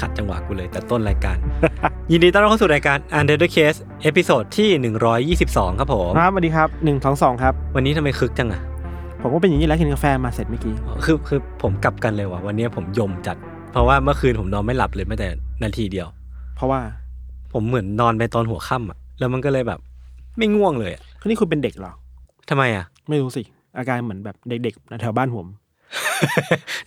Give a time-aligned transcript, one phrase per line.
[0.00, 1.36] ขัดจังหวะกูเลยแต่ต้นรายการ
[2.10, 8.62] ยินดีต้อนรับเข้าสู่รายการ Untitled Case episode ที่ 122 ครับผมครับสวัสดีครับหนึ่งสองสองครับ วันนี้ทำไมคึกจังอะ
[9.22, 13.36] ผมก็เป็นอย่างนี้แล้วกินกาแฟมาเสร็จเมื่อกี้ คือคือผมกลับกันเลยว่ะวันนี้ผมยมจัด
[13.72, 15.28] เพราะว่าเมื่อคืนผมนอนไม่หลับเลยแม้แต่
[15.62, 16.06] นาทีเดียว
[16.56, 16.80] เพราะว่า
[17.52, 19.80] ผมเหมือนนอนไปตอนหัวค่ำอะแล้วมันก็เลยแบบ
[20.38, 21.92] ไม่ง่วงเลยอะคนนี้คุณเป็นเด็กเหรอ
[22.50, 23.42] ทำไมอะไม่รู้สิ
[23.78, 25.46] อาการเหมือนแบบเด็กๆแถวบ้านผม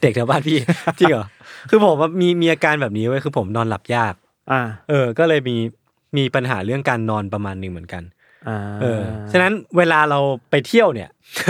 [0.02, 0.58] เด็กแถวบ้านพี่
[1.00, 1.25] จริงเหรอ
[1.69, 4.13] คือผมว่ามีมีอาการแบบนี้ไว้ยคือผมนอนหลับยาก
[4.51, 5.55] อ่า เออ ก็เลยมี
[6.17, 8.03] มีปัญหาเรื่องการนอนประมาณหนึ่งเหมือนกัน
[8.47, 10.19] อ่าเออ ฉะนั้นเวลาเรา
[10.51, 11.09] ไปเที่ยวเนี่ย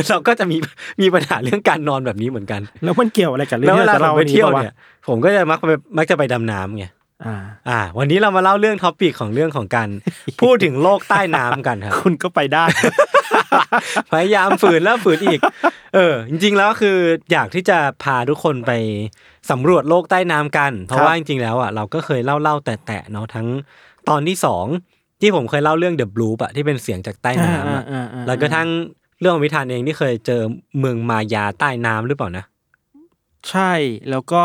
[0.09, 0.57] เราก็จะมี
[1.01, 4.75] มีปัญหาเรื่องการนอนแบบนี้เหมือนกัน แล้วมันเกี่ยวอะไรกับเรื่อแล้วงเวที่ลาเราจะเราเล่าไปวันนี้เที่ยวปะวะเนี่ย
[5.07, 6.85] ผมก็จะมักไปมักจะไปดำน้ำไง
[7.25, 7.35] อ่า
[7.69, 9.89] อ่า วันนี้เรามาเล่าเรื่องท็อปิกของเรื่องของการ
[10.41, 12.65] พูดถึงโลกใต้น้ำกันครับ คุณก็ไปได้
[14.11, 15.39] พยายามฝืนแล้วฝืนอีก
[15.93, 16.97] เออ จริงๆแล้วคือ
[17.31, 18.71] อยากที่จะพาทุกคนไป
[19.51, 23.47] สำรวจโลกใต้น้ำกัน เพราะว่าจริงๆแล้วอะเราก็เคยเล่าเล่าๆแตะๆเนาะทั้ง
[24.09, 24.65] ตอนที่สอง
[25.21, 28.67] ที่ผมเคยเล่าเรื่อง The Blue อะที่เป็นเสียงจากใต้น้ำอะอ่าอ่าอ่าแล้วก็ทั้ง
[29.19, 30.41] เรื่องของวิธานเองที่เคยเจอ
[30.79, 32.45] เมืองมายาใต้น้ำหรือเปล่านะ
[33.49, 33.71] ใช่
[34.09, 34.43] แล้วก็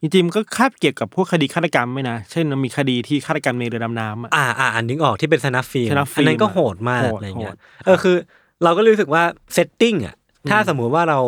[0.00, 8.16] จริงๆมันก็คาบเกี่ยวกับพวกคดีฆาตกรรมไหมนะเช่นมันมีคดีที่ฆาตกรรมในเรือดำน้ำอะอ่าอ่าอันนึกออกที่เป็นสนับฟิล์มสนับฟิล์มอันนั้นก็โหดมากโหดอะไรเงี้ยโหดเออคือ
[8.64, 9.22] เราก็รู้สึกว่า
[9.54, 10.14] setting อะ
[10.50, 11.20] ถ้าสมมุติว่าเรา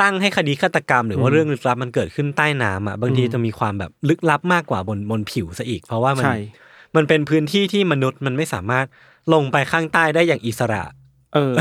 [0.00, 6.36] ตั้งให้คดีฆาตกรรม หรือว่าเรื่องลึกลับมันเกิดขึ้นใต้น้ำอะบางทีจะมีความแบบลึกลับมากกว่าบนบนผิวซะอีก เพราะว่ามันใช่
[6.96, 8.86] มันเป็นพื้นที่ที่มนุษย์มันไม่สามารถ
[9.34, 10.82] ลงไปข้างใต้ได้อย่างอิสระ
[11.34, 11.52] เออ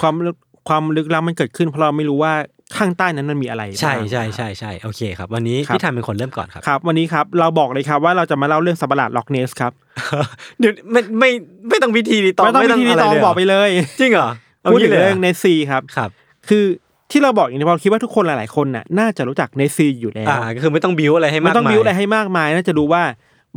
[0.00, 0.36] ความลึก
[0.68, 2.32] ความลึกล้ำมันเกิดขึ้นเพราะเราไม่รู้ว่า
[2.76, 9.72] ข้างใต้นั้นมันมีอะไร ใช่บ้างใช่ใช่ใช่โอเคครับ วันนี้ครับพี่ธัญเป็นคนเริ่มก่อนครับครับ วันนี้ครับเราบอกเลยครับว่าเราจะมาเล่าเรื่องสัตว์ประหลาดล็อกเนสครับ
[10.58, 11.30] เดี๋ยวไม่ไม่
[11.68, 13.70] ไม่ต้องพิธีรีตองไม่ต้องพิธีรีตองะรเลยบอกไปเลย
[14.00, 16.10] จริงเหรอเอา พูดถึงี้งเลยเรื่องเนสซีครับครับ
[16.48, 16.64] คือ
[17.10, 23.02] ที่เราบอกอย่างนี้เพราะคิดว่าทุกคนหลายๆคนน่ะน่าจะรู้จักเนสซีอยู่แล้วอ่าก็คือไม่ต้อง build อะไรให้มากมายไม่ต้อง build อะไรให้มากมายน่าจะรู้ว่า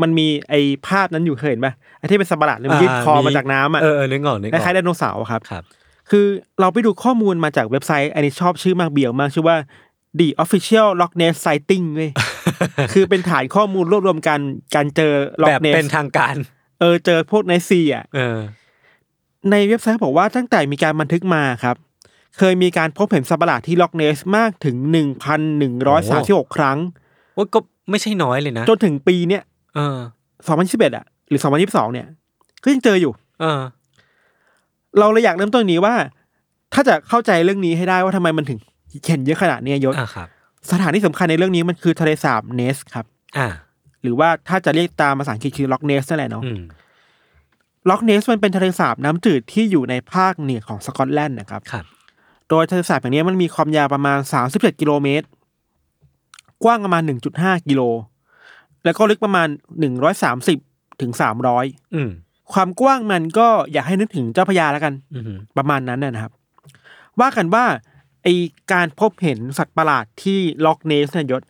[0.01, 5.63] มันมีไอ้ภาพนั้นอยู่เคยเห็นป่ะไอ้ที่เป็นสัตว์ประหลาดเลยมันยืดคอมาจากน้ำอะเออเออนึกออกนึกออกคล้ายๆไดโนเสาร์อะครับครับ
[6.09, 6.25] คือ
[6.59, 9.57] เราไปดูข้อมูลมาจากเว็บไซต์อันนี้ชอบชื่อมากเบียวมากชื่อว่า
[10.19, 12.11] The Official Loch Ness Sighting เว้ย
[12.93, 14.41] คือเป็นฐานข้อมูลรวบรวมการ
[14.75, 16.35] การเจอแบ Loch บเป็น Ness ทางการ
[16.79, 18.37] เออเจอพวกเนสซีอะเออ
[19.51, 21.75] ในเว็บไซต์บอกว่าตั้งแต่มีการบันทึกมาครับ
[22.37, 24.75] เคยมีการพบเห็นสัตว์ประหลาดที่ล็อกเนสมากถึง
[25.65, 26.77] 1,136ครั้ง
[27.37, 29.43] ว่าก็ไม่ใช่น้อยเลยนะ จนถึงปีเนี้ย
[29.75, 29.97] เออ
[30.47, 32.07] 2021อะหรือ2022เนี่ย
[32.63, 33.11] ก็ยังเจออยู่
[33.41, 33.61] เออ
[34.99, 35.95] เราเลยอยากเริ่มต้นนี้ว่า
[36.73, 38.59] ถ้าจะเข้าใจเรื่องนี้ให้ได้ว่าทำไมมันถึง
[39.07, 40.27] เห็นเยอะขนาดเนี้ยยศอ่าครับ
[40.71, 43.05] สถานที่สำคัญในเรื่องนี้มันคือทะเลสาบเนสครับ
[43.37, 43.47] อ่า
[44.01, 46.61] หรือว่าถ้าจะเรียกตามภาษาอังกฤษคือล็อกเนสนั่นแหละเนาะอืม
[47.89, 51.85] ล็อกเนสมันเป็นทะเลสาบน้ำจืดที่อยู่ในภาคเหนือของสกอตแลนด์นะครับครับ
[52.49, 54.17] โดยทะเลสาบอย่างนี้มันมีความยาวประมาณ
[54.49, 55.27] 37 กิโลเมตร
[56.63, 57.01] กว้างประมาณ
[57.35, 57.81] 1.5 กิโล
[58.83, 59.47] แล้วก็ลึกประมาณ
[60.23, 61.11] 130 ถึง
[61.53, 62.09] 300อืม
[62.53, 66.33] ความกว้างมันก็อยากให้นึกถึงเจ้าพระยาแล้วกันอืมประมาณนั้นนะนะครับ
[67.19, 67.65] ว่ากันว่า
[68.23, 68.27] ไอ
[68.71, 71.41] การพบเห็นสัตว์ประหลาดที่ล็อกเนสเนี่ยยศ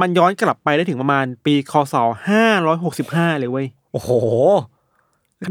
[0.00, 1.94] มันย้อนกลับไปได้ถึงประมาณปีคศ
[2.28, 4.10] ห้าร้อยหกสิบห้าเลยเว้ย โอ้โห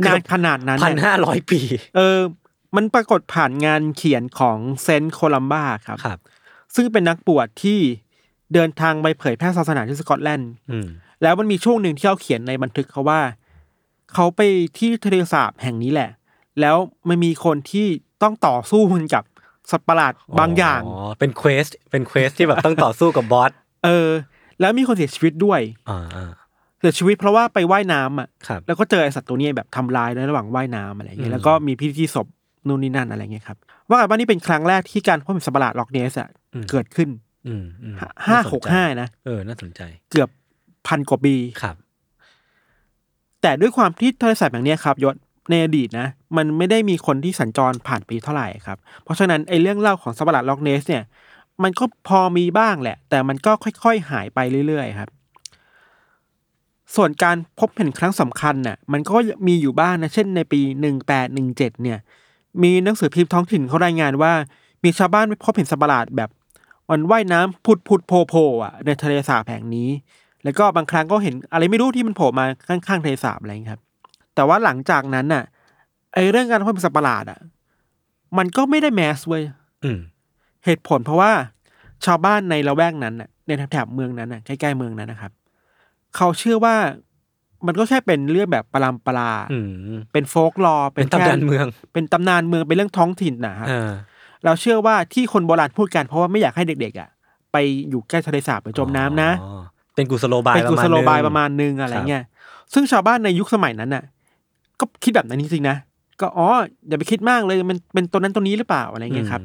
[0.05, 1.59] นานขนาดนั้นพันน่ะห้าร้อยปี
[1.95, 2.19] เออ
[2.75, 6.19] มันปรากฏผ่านงานเขียนของเซนต์โคลัมบาครับครับ
[6.75, 7.79] ซึ่งเป็นนักบวชที่
[8.53, 10.87] เดินทางไปเผยแพร่ศาสนาที่สกอตแลนด์อืม
[11.21, 13.21] แล้วมันมีช่วงหนึ่งที่เขาเขียนในบันทึกเขาว่า
[14.13, 14.41] เขาไป
[14.77, 16.09] ที่ทะเลสาบแห่งนี้แหละ
[16.61, 16.77] แล้ว
[17.09, 17.88] มันมีคนที่
[18.23, 19.23] ต้องต่อสู้มันกับ
[19.71, 23.51] สัตว์ประหลาดบางอย่างอ๋อเป็น quest เป็น quest ที่แบบต้องต่อสู้กับ boss
[23.85, 24.09] เออ
[24.59, 25.59] แล้วมีคนเสียชีวิตด้วย
[25.89, 32.27] อ่าอ่าเสียชีวิตเพราะว่าไปว่ายน้ำอะครับแล้วก็เจอไอสัตว์ตัวเนี้ยแบบทำลายในระหว่างว่ายน้ำอะไรอย่างเงี้ยอืยมแล้วก็มีพิธีศพ
[32.67, 33.57] นู่นนี่นั่นอะไรเงี้ยครับ
[33.89, 36.29] ว่ากันว่านี่เป็นครั้งแรกที่การพบเห็นสัตว์ประหลาดล็อกเนสอะ
[36.71, 37.09] เกิดขึ้น
[37.47, 37.95] อืมอืม
[38.27, 40.29] ห้าหกห้าน่สนใจนะเออน่าสนใจ เกือบ
[40.87, 41.75] พันกว่าปีครับ
[43.41, 45.15] แแต่ด้วยความที่ทะเลสาบอย่างเนี้ยครับยศ
[45.49, 46.07] ในอดีตนะ
[46.38, 51.03] มันไม่ได้มีคนที่สัญจรผ่านไปเท่าไหร่ครับ เพราะฉะนั้นไอ้เรื่องเล่าของสัตว์ประหลาดล็อกเนสเนี่ย
[51.63, 53.51] มันก็พอมีบ้างแหละ แต่มันก็
[53.83, 55.09] ค่อยๆหายไปเรื่อยๆครับ
[56.95, 59.17] ส่วนการพบเห็นครั้งสำคัญน่ะมันก็
[59.47, 61.99] มีอยู่บ้างนะเช่นในปีหนึ่งแปดหนึ่งเจ็ดเนี่ย
[62.63, 64.33] มีหนังสือพิมพ์ท้องถิ่นเขารายงานว่า
[64.83, 66.29] มีชาวบ้านไปพบเห็นสัตว์ประหลาดแบบ
[66.89, 69.89] มันว่ายน้ำพุดพุดโผล่โผล่อะในทะเลสาบแห่งนี้
[70.43, 73.81] แล้วก็บางครั้งก็เห็นอะไรไม่รู้ที่มันโผล่มาข้างๆทะเลสาบอะไรอย่างเงี้ยครับ
[74.35, 75.43] แต่ว่าหลังจากนั้นน่ะ
[76.13, 77.39] ไอเรื่องการพบเห็นสัตว์ประหลาดอะ
[78.38, 79.43] มันก็ไม่ได้แมสเว้ย
[79.83, 79.99] อืม
[80.65, 81.31] เหตุผลเพราะว่า
[82.05, 85.31] ชาวบ้านในละแวกนั้นน่ะในแถบๆเมืองนั้นน่ะใกล้ๆเมืองนั้นนะครับ
[86.15, 86.75] เขาเชื่อว่า
[87.67, 89.59] มันก็แค่เป็นเรื่องแบบปรามปราอื
[89.94, 93.91] มเป็นโฟกลอเป็นตำนานเมือง เป็นตำนานเมืองเป็นเรื่องท้องถิ่นนะครับเออ
[94.45, 97.09] เราเชื่อว่าที่คนโบราณพูดกันเพราะว่าไม่อยากให้เด็กๆอะ
[97.51, 97.57] ไป
[97.89, 99.62] อยู่ใกล้ทะเลสาบไปจมน้ำนะอ๋อ
[99.95, 102.23] เป็นกุศโลบายเป็นกุศโลบายหปนึ่งระมาณนึงอะไรครับเงี้ย
[102.73, 104.03] ซึ่งชาวบ้านในยุคสมัยนั้นน่ะ
[104.79, 105.77] ก็คิดแบบนั้นจริงๆนะ
[106.19, 106.47] ก็อ๋อ
[106.88, 109.41] อย่าไปคิดมากเลยมันเป็นตัวนั้นตัวนี้หรือเปล่าอะไรเงี้ยครับ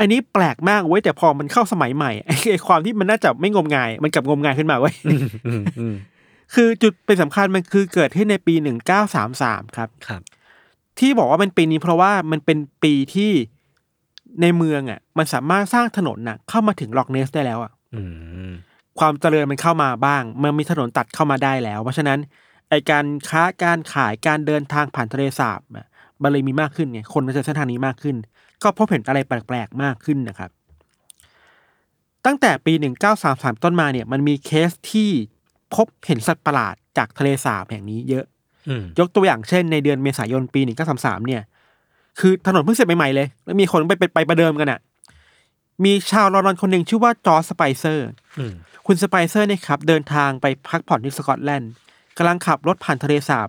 [0.00, 5.94] อืมอันนี้แปลกมากเว้ยแต่พอมันเข้าสมัยใหม่ไอ้ไอ้ความที่มันน่าจะไม่งมงาย มันกลับงมงายขึ้นมาเว้ยอืมอืมอืม
[6.54, 10.20] คือจุดเป็นสำคัญมันคือเกิดขึ้นในปีหนึ่งเก้าสามสามครับครับ
[10.98, 13.32] ที่บอกว่ามันปีนี้เพราะว่ามันเป็นปีที่
[14.42, 18.02] ในเมืองอะ มันสามารถสร้างถนนน่ะ เข้ามาถึงล็อกเนสได้แล้วอะอื
[18.48, 18.50] ม
[18.98, 22.18] ความเจริญมันเข้ามาบ้างมันมีถนนตัดเข้ามาได้แล้ว เพราะฉะนั้น
[22.68, 25.86] ไอการค้าการขายการเดินทางผ่านทะเลสาบอะ
[26.22, 28.16] มันเลยมีมากขึ้นไงคนมาใช้เส้นทางนี้มากขึ้น
[28.62, 30.50] ก็พบเห็นอะไรแปลกๆมากขึ้นนะครับ
[32.26, 32.72] ตั้งแต่ปี
[33.18, 35.10] 1933 ต้นมาเนี่ยมันมีเคสที่
[35.74, 38.24] พบเห็นสัตว์ประหลาดจากทะเลสาบแห่งนี้เยอะ
[38.68, 40.60] อืมยกตัวอย่างเช่นในเดือนเมษายนปี
[40.94, 41.42] 1933 เนี่ย
[42.18, 44.80] คือถนนเพิ่งเสร็จใหม่ๆเลย แล้วมีคนไปไปไปประเดิมกันอะ่ะ
[45.84, 48.08] มีชาวลอนดอนคนหนึ่งชื่อว่าจอร์จสไปเซอร์
[48.38, 48.52] อืม
[48.86, 51.72] คุณสไปเซอร์เนี่ยครับ เดินทางไปพักผ่อนที่สกอตแลนด์
[52.16, 53.48] กำลังขับรถผ่านทะเลสาบ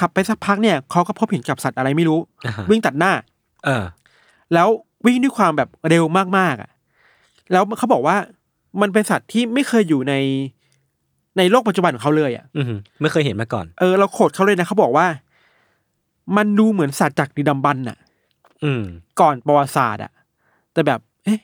[0.00, 3.12] ขับไปสักพักเนี่ยเขาก็พบเห็นกับสัตว์อะไรไม่รู้อ่าฮะวิ่งตัดหน้า
[3.64, 3.84] เออ
[4.54, 4.68] แล้ว
[5.06, 6.04] วิ่งด้วยความแบบเร็ว
[6.38, 6.70] มากๆอะ
[7.52, 8.16] แล้วเขาบอกว่า
[8.80, 10.14] มันเป็นสัตว์ที่ไม่เคยอยู่ใน
[11.38, 12.64] ในโลกปัจจุบันของเขาเลยอะอืม
[13.00, 15.06] ไม่เคยเห็นมาก่อน เออเราโขดเขาเลยนะเขาบอกว่า
[16.36, 17.98] มันดูเหมือนสัตว์จากดีดำบรรพ์น่ะ
[18.64, 18.82] อืม
[19.20, 20.12] ก่อนประวัติศาสตร์อะ
[20.72, 21.40] แต่แบบ เอ๊ะ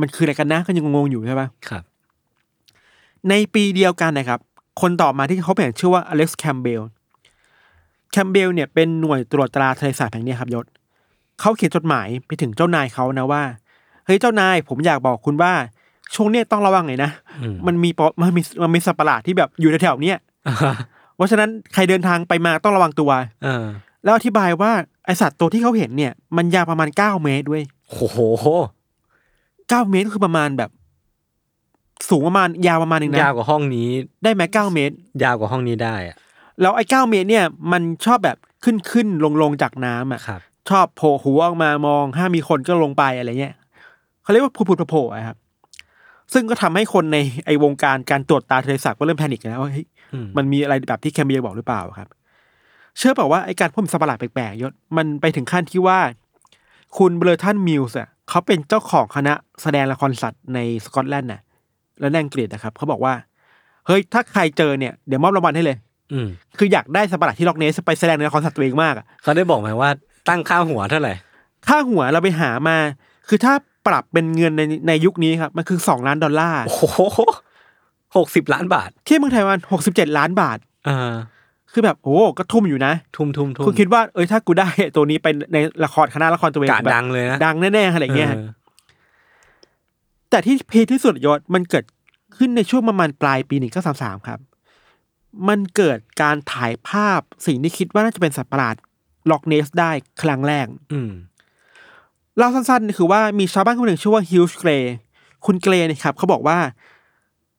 [0.00, 1.82] มันคืออะไรกันนะก็ยังงงๆอยู่ใช่ปะครับ
[3.28, 4.40] ในปีเดียวกันนะครับ
[4.80, 6.82] คนต่อมาที่เขาเปลี่ยนชื่อว่าอเล็กซ์แคมเบล
[8.12, 10.66] แคมเบลเนี่ยเป็นหน่วยตรวจตราทะเลสาบแห่งเนี้ยครับยศ
[11.42, 13.42] เขาเขียนจดหมายไปถึงเจ้านายเขานะว่า
[14.06, 15.52] เฮ้ยเจ้านายผมอยากบอกคุณว่า
[16.14, 17.10] ช่วงเนี้ยต้องระวังหน่อยนะ
[17.42, 20.18] อืมมันมีปอมันมีมันมีสัตว์ประหลาดที่แบบอยู่แถวๆเนี้ย
[20.48, 20.74] อ่าฮะ
[21.16, 23.10] เพราะฉะนั้นใครเดินทางไปมาต้องระวังตัว
[23.44, 23.64] เออ
[24.04, 24.72] แล้วอธิบายว่า
[25.06, 28.18] ไอสัตว์ตัวที่เขาเห็นเนี่ย มันยาวประมาณเก้าเมตรด้วยโอ้โห
[29.68, 30.70] เก้าเมตรก็คือประมาณแบบ
[32.08, 33.88] สูงประมาณยาวประมาณหนึ่งนะยาวกว่าห้องนี้
[34.22, 36.16] ได้ไหมเก้าเมตร ยาวกว่าห้องนี้ได้อะ
[36.60, 43.54] แล้วไอ้เก้าเมตรเนี่ย มันชอบแบบขึ้นขึ้นลงลงจากน้ำอะครับ ชอบโผล่หัวออกมามองถ้ามีคนก็ลงไปอะไรเงี้ย
[44.22, 45.36] เขาเรียกว่าผุดๆโผล่ๆอะครับ
[46.32, 52.08] ซึ่งก็ทำให้คนในไอ้วงการการตรวจตราทะเลสาบก็เริ่ม panic แล้วว่าเฮ้ยอืมมันมีอะไรแบบที่แคมป์เบลบอกหรือเปล่าครับ
[52.98, 55.98] เชื่อเปล่าว่าไอ้การพบสัตว์ประหลาดแปลกๆยศมันไปถึงขั้นที่ว่า
[56.98, 61.40] คุณเบอร์แทรมมิลส์อะเขาเป็นเจ้าของคณะแสดงละครสัตว์ในสกอตแลนด์น่ะ
[62.00, 63.14] และในอังกฤษนะครับเขาบอกว่า
[63.86, 65.76] เฮ้ยถ้าใครเจอเนี่ยเดี๋ยวมอบรางวัลให้เลย
[66.12, 69.90] อืมคืออยากได้สัตว์ประหลาดที่ล็อกเนสไปแสดงในละครสัตว์ตัวเองมากอะเขาได้บอกไหมว่า
[70.28, 71.14] ตั้งค่าหัวเท่าไหร่
[71.66, 72.76] ค่าหัวเราไปหามา
[73.28, 73.54] คือถ้า
[73.86, 76.98] ปรับเป็นเงินในในยุคนี้ครับ มันคือสองล้านดอลลาร์ โอ้โห
[78.16, 81.12] หกสิบล้านบาท ที่เมืองไทยมันหกสิบเจ็ดล้านบาทอ่า
[81.72, 88.46] คือแบบโอ้ก็ทุ่มอยู่นะ ทุ่มทุ่มทุ่มคุณคิดว่าเอ้ยถ้ากูได้ตัวนี้เป็นในละครคณะละครตัวเองกะแบบดังเลยนะดังแน่ๆอะไรเงี้ยออ
[90.30, 91.84] แต่ที่ peak ที่สุดยศมันเกิด
[92.36, 94.38] ขึ้นในช่วงประมาณปลายปีหนึ่งเก้าสามสามครับ
[95.48, 98.76] มันเกิดการถ่ายภาพสิ่งที่คิดว่าน่าจะเป็นสัตว์ประหลาด
[99.30, 99.90] ล็อกเนสได้
[100.22, 101.10] ครั้งแรก อืม
[102.38, 104.94] เล่าสั้นๆคือว่ามีชาวบ้านคนหนึ่งชื่อว่าฮิวจ์เกรย์
[105.46, 106.58] คุณเกรย์เนะครับเขาบอกว่า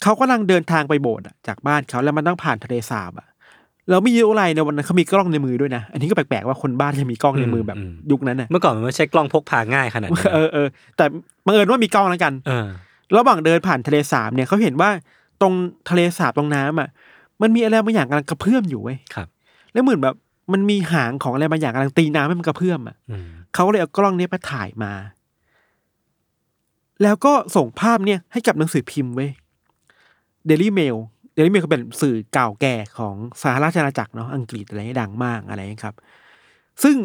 [0.01, 3.27] เขากำลังเดินทางไปโบสถ์อะจากบ้านเขาแล้วมันต้องผ่านทะเลสาบอะ
[3.89, 10.67] แล้วไม่รู้อะไรในวันนั้นเขามีกล้องในมือด้วยนะ อันนี้ก็แปลกๆว่าคนบ้านจะมีกล้องในมือแบบอืมยุคนั้นน่ะเมื่อก่อนมันไม่ใช่กล้องพกพาง่ายขนาดนี้เออเออ
[10.97, 11.05] แต่
[11.45, 12.67] บังเอิญว่ามีกล้องแล้วกันเออ
[13.17, 14.89] ระหว่างเดินผ่านทะเลสาบเนี่ยเขาเห็นว่า
[15.41, 15.53] ตรง
[15.89, 16.89] ทะเลสาบตรงน้ำอะ
[17.41, 19.27] มันมีอะไรบางอย่างกำลังกระเพื่อมอยู่เว้ยครับ
[19.73, 20.15] แล้วเหมือนแบบ
[20.51, 24.93] มันมีหางของอะไรบางอย่างกำลังตีน้ำให้มันกระเพื่อมอะอืมเขาก็เลยเอากล้องเนี้ยไปถ่ายมา
[27.03, 29.29] แล้วก็ส่งภาพเนี่ยให้กับหนังสือพิมพ์เว้ย
[30.47, 30.95] Daily Mail
[31.33, 35.95] Daily Mail ก็เป็นสื่อเก่าแก่ของสหราชอาณาจักรเนาะอังกฤษอะไรดังมากอะไรอย่างเงี้ยครับ
[36.83, 36.95] ซึ่ง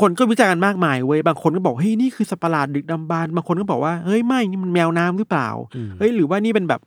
[0.00, 6.80] คนก็วิจารณ์กันมากมายเว้ยบางคนก็บอกเฮ้ยนี่คือสัตว์ประหลาดดึกดำบรรพ์บางคนก็บอกว่าเฮ้ยไม่นี่มันแมวน้ำหรือเปล่าอืมเฮ้ยหรือว่านี่เป็นแบบ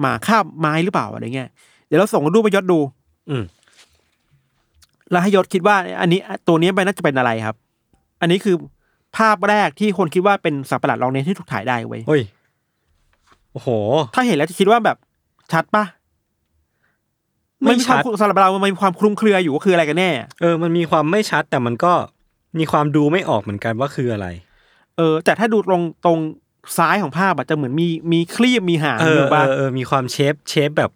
[0.00, 1.48] หมาคาบไม้หรือเปล่าอะไรเงี้ย
[1.86, 2.78] เดี๋ยวเราส่งรูปไปยศดู
[3.30, 3.42] อืม
[5.10, 7.56] แล้วให้ยศคิดว่าอันนี้ตัวนี้ไปน่าจะเป็นอะไรครับ
[8.20, 8.56] อันนี้คือ
[9.16, 12.22] ภาพแรกที่คนคิดว่าเป็นสัตว์ประหลาดล็อกเนสที่ถูกถ่ายได้เว้ยเฮ้ย
[13.52, 13.68] โอ้โห
[14.14, 14.96] ถ้าเห็นแล้วจะคิดว่าแบบ
[15.52, 15.84] ชัดปะ
[17.62, 20.10] ไม่นมีคชัวามดสำหรับเรามันมีความคลุมเครืออยู่ว่าคืออะไรกันแน่
[20.40, 21.92] เออ มันมีความไม่ชัดแต่มันก็
[22.58, 24.26] มีความดูไม่ออกเหมือนกันว่าคืออะไร
[24.96, 26.18] เออ แต่ถ้าดูตรงตรง
[26.78, 30.90] ซ้ายของภาพอะจะเหมือนมีมีคลีบมีหางเอออยู่เอบ้างอเออมีความเชฟเชฟแบบ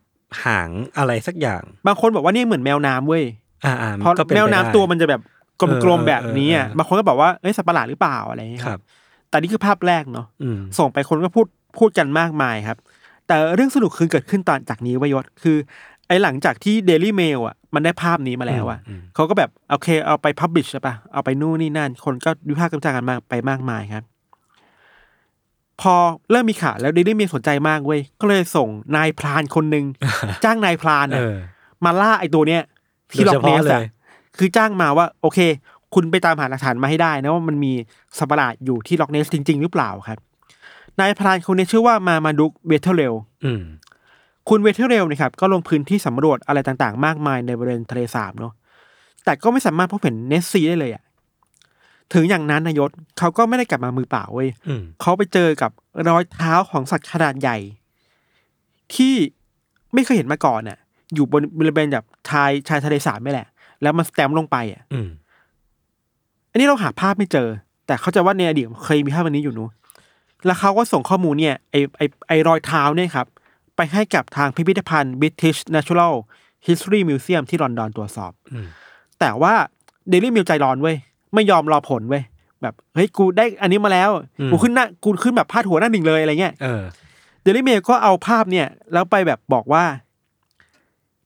[0.45, 3.25] หางอะไรสักอย่าง บางคนบอกว่านี่เหมือนแมวน้ำเว้ย
[3.65, 5.21] อ่าอ่าเพราะก็ป็แมวไปน้ำได้ตัวมันจะแบบ
[5.61, 8.81] กเอลอมๆแบบนี้อะเออเออบางคนก็บอกว่าเอ้ยสัตว์ประหลาดหรือเปล่าอะไรอย่างเงี้ยครับ
[9.31, 11.47] แต่นี่คือภาพแรกเนาะอืมส่งไปคนก็พูด
[11.79, 12.79] พูดกันมากมายครับ
[13.27, 15.57] แต่เรื่องสนุกคือเกิดขึ้นตอนจากนี้เวยศคือ
[16.09, 24.05] ไอ้หลังจากที่ Daily Mail อะมันได้ภาพนี้มาแล้วอะอืมเขาก็แบบโอเคเอาไปพับบิชใช่ปะเอาไปนู่นนี่นั่น คนก็วิพากษ์วิจารณ์กันมากไปมากมายครับ
[25.81, 25.95] พอ
[26.31, 29.85] เริ่มมีข่าวแล้ว Daily Mail สนใจมากเว้ยก็เลยส่งนายพรานคนหนึ่ง
[30.45, 31.37] จ้างนายพรานเออะอ
[31.85, 32.63] มาล่าไอ้ตัวเนี้ย
[33.13, 33.87] ที่โดล็ยอเฉกเนพาะสเลอะย
[34.39, 35.39] คือจ้างมาว่า โอเค
[35.95, 37.73] คุณไปตามหาหลักฐานมาให้ได้นะว่ามันมี
[38.19, 40.19] สัตว์ประหลาดอยู่ที่ล็อกเนสจริง ๆ หรือเปล่าครับ
[41.01, 43.15] นายพรานคนนี้ชื่อว่ามาร์มาดุกเวเทอร์เรล
[43.45, 43.63] อืม
[44.49, 48.53] คุณเวเทอร์เรลนะครับก็ลงพื้นที่สำรวจอะไรต่างๆ มากมายในบริเวณทะเลสาบเนาะ
[49.25, 51.05] แต่ก็ไม่สามารถพบเห็นเนสซีได้เลยอะ
[52.15, 55.71] ถึงอย่างนั้นนะยศเขาก็ไม่ได้กลับมามือเปล่าเว้ยอืมเขาไปเจอกับ
[56.09, 57.57] รอยเท้าของสัตว์ขนาดใหญ่
[58.95, 59.15] ที่
[59.95, 60.79] ไม่เคยเห็นมาก่อนน่ะ
[61.15, 63.47] อยู่บนบริเวณแบบ ชายชายทะเลสาบไม่แหละ
[63.83, 65.09] แล้วมันสแตมป์ลงไปอะ อืม
[66.51, 67.49] อันนี้เราหาภาพไม่เจอ
[67.87, 69.69] แต่เขาใจะว่าในอดีตเคยมีภาพอันนี้อยู่นู้
[70.47, 73.27] แล้วเขาก็ส่งข้อมูลเนี่ยไอไอไอรอยเท้าเนี่ยครับ
[73.77, 76.15] ไปให้กับทางพิพิธภัณฑ์ British Natural
[76.67, 78.67] History Museum ที่ลอนดอนตรวจสอบ อืม
[79.21, 79.53] แต่ว่า
[80.13, 80.97] Daily Mail ใจร้อนเว้ย
[81.35, 82.23] ไม่ยอมรอผลเว้ย
[82.63, 84.11] แบบเฮ้ยกูได้อันนี้มาแล้ว
[84.51, 86.83] กูขึ้นหน้ากูขึ้นแบบพาดหัวหน้าหนึ่งเลยอะไรเงี้ย เออ
[87.43, 89.85] เดลิเมลก็เอาภาพเนี่ย แล้วไปแบบบอกว่า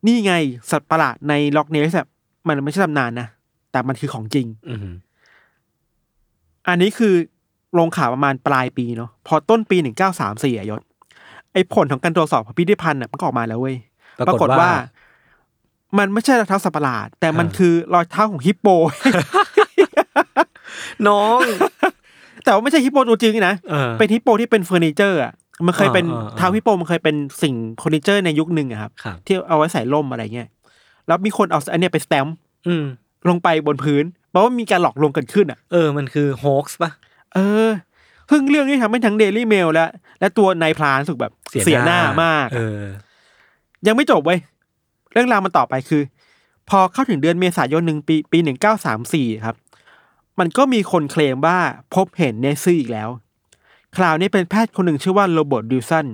[0.06, 0.34] นี่ไง
[0.70, 2.08] สัตว์ประหลาดในล็อกเนสแบบ
[2.48, 3.28] มันไม่ใช่ตำนานนะ
[3.72, 4.78] แต่มันคือของจริงอืม
[6.68, 7.14] อันนี้คือ
[7.78, 10.82] ลงข่าวประมาณปลายปีเนาะพอต้นปีหนึ่งเก้าสามสี่ยศ
[11.52, 13.76] ไอ้ผลของการตรวจสอบของพิพิธภัณฑ์น่ะมันก็ออกมาแล้วเว้ย
[14.28, 14.70] ปรากฏว่า
[15.98, 18.68] มันไม่ใช่รอยเท้าสัตว์ประหลาด แต่มันเออคือรอยเท้าของฮิปโป
[21.08, 21.38] น้อง
[22.44, 25.32] แต่ว่าไม่ใช่ฮิปโปตัวจริงนะเออเป็นฮิปโปที่เป็นเฟอร์นิเจอร์อะ
[25.66, 30.48] มันเคยเป็นอ่าอ่าอ่าเท้าฮิปโปมันเคยเป็นสิ่งเฟอร์นิเจอร์ในยุคหนึ่งอะครับครับที่เอาไว้ใส่ร่มอะไรเงี้ย
[31.06, 32.34] แล้วมีคนเอาอันเนี้ยไปสแตมป์
[32.66, 32.84] อืม
[33.28, 36.90] ลงไปบนพื้นแปลว่ามีการหลอกลวงเกิดขึ้นอะเออมันคือ hoax ปะ
[37.34, 37.68] เออ
[38.30, 39.86] ซึ่งเรื่องนี้ทำให้ทั้ง Daily Mail และ
[40.20, 41.32] และตัวนายพรานรู้สึกแบบ
[41.64, 42.82] เสียหน้ามากเออ
[43.86, 44.38] ยังไม่จบเว้ย
[45.12, 46.02] เรื่องราวมันต่อไปคือ
[46.70, 49.56] พอเข้าถึงเดือนเมษายนหนึ่งปีปีหนึ่งเก้าสามสี่ครับ
[50.38, 51.58] มันก็มีคนเคลมว่า
[51.94, 53.08] พบเห็นเนสซี่อีกแล้ว
[53.96, 56.06] คราวนี้เป็นแพทย์คนหนึ่งชื่อว่าโรเบิร์ตวิลสัน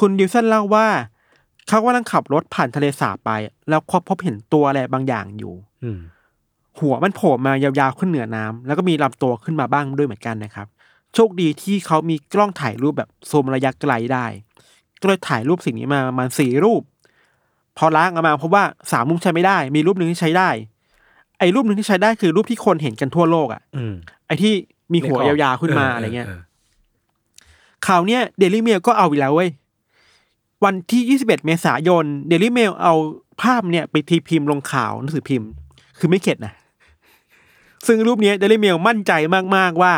[0.00, 0.86] คุณวิลสันเล่าว่า
[1.68, 3.30] เขากำลังขับรถผ่านทะเลสาบไป
[3.68, 6.00] แล้วพบเห็นตัวอะไรบางอย่างอยู่อืม
[6.78, 10.66] หัวมันโผล่มายาวๆขึ้นเหนือน้ำแล้วก็มีลำตัวขึ้นมาบ้างด้วยเหมือนกันนะครับ
[11.14, 14.26] โชคดีที่เขามีกล้องถ่ายรูปแบบซูมระยะไกลได้
[15.00, 16.82] ก็เลยถ่ายรูปสิ่งนี้มาประมาณสี่รูป
[17.78, 20.48] พอล้างออกมาพบว่าสามรูปใช้ไม่ได้ มีรูปหนึ่งที่ใช้ได้
[21.38, 23.94] ไอ้รูปหนึ่งที่ใช้ได้คือรูปที่คนเห็นกันทั่วโลกอะอืม
[24.26, 24.52] ไอ้ที่
[24.92, 26.28] มีหัวยาวๆขึ้นมาอะไรเงี้ย
[27.86, 29.50] ข่าวเนี้ยเดลี่เมลก็เอาอีกแล้วเว้ย
[30.64, 32.94] วันที่ 21 เมษายนเดลี่เมลเอา
[33.42, 35.48] ภาพเนี่ยไปทีพิมพ์ลงข่าวหนังสือพิมพ์
[35.98, 36.54] คือไม่เข็ดนะ
[37.86, 39.12] ซึ่งรูปเนี้เดลี่เมลมั่นใจ
[39.56, 39.94] มากๆว่า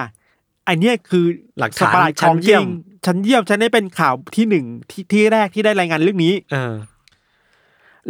[0.64, 1.24] ไอเนี้ยคือ
[1.58, 2.66] หลักสัตฐานว์ประหลาดขชั้อนงจเยี่ริยงม
[3.04, 6.74] ฉันเยี่ยมฉันได้เป็นข่าวที่หนึ่งที่ที่แรกที่ได้รายงานเรื่องนี้ เออ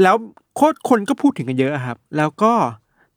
[0.02, 0.16] แล้ว
[0.57, 2.52] โคตรคนก็พูดถึงกันเยอะครับ แล้วก็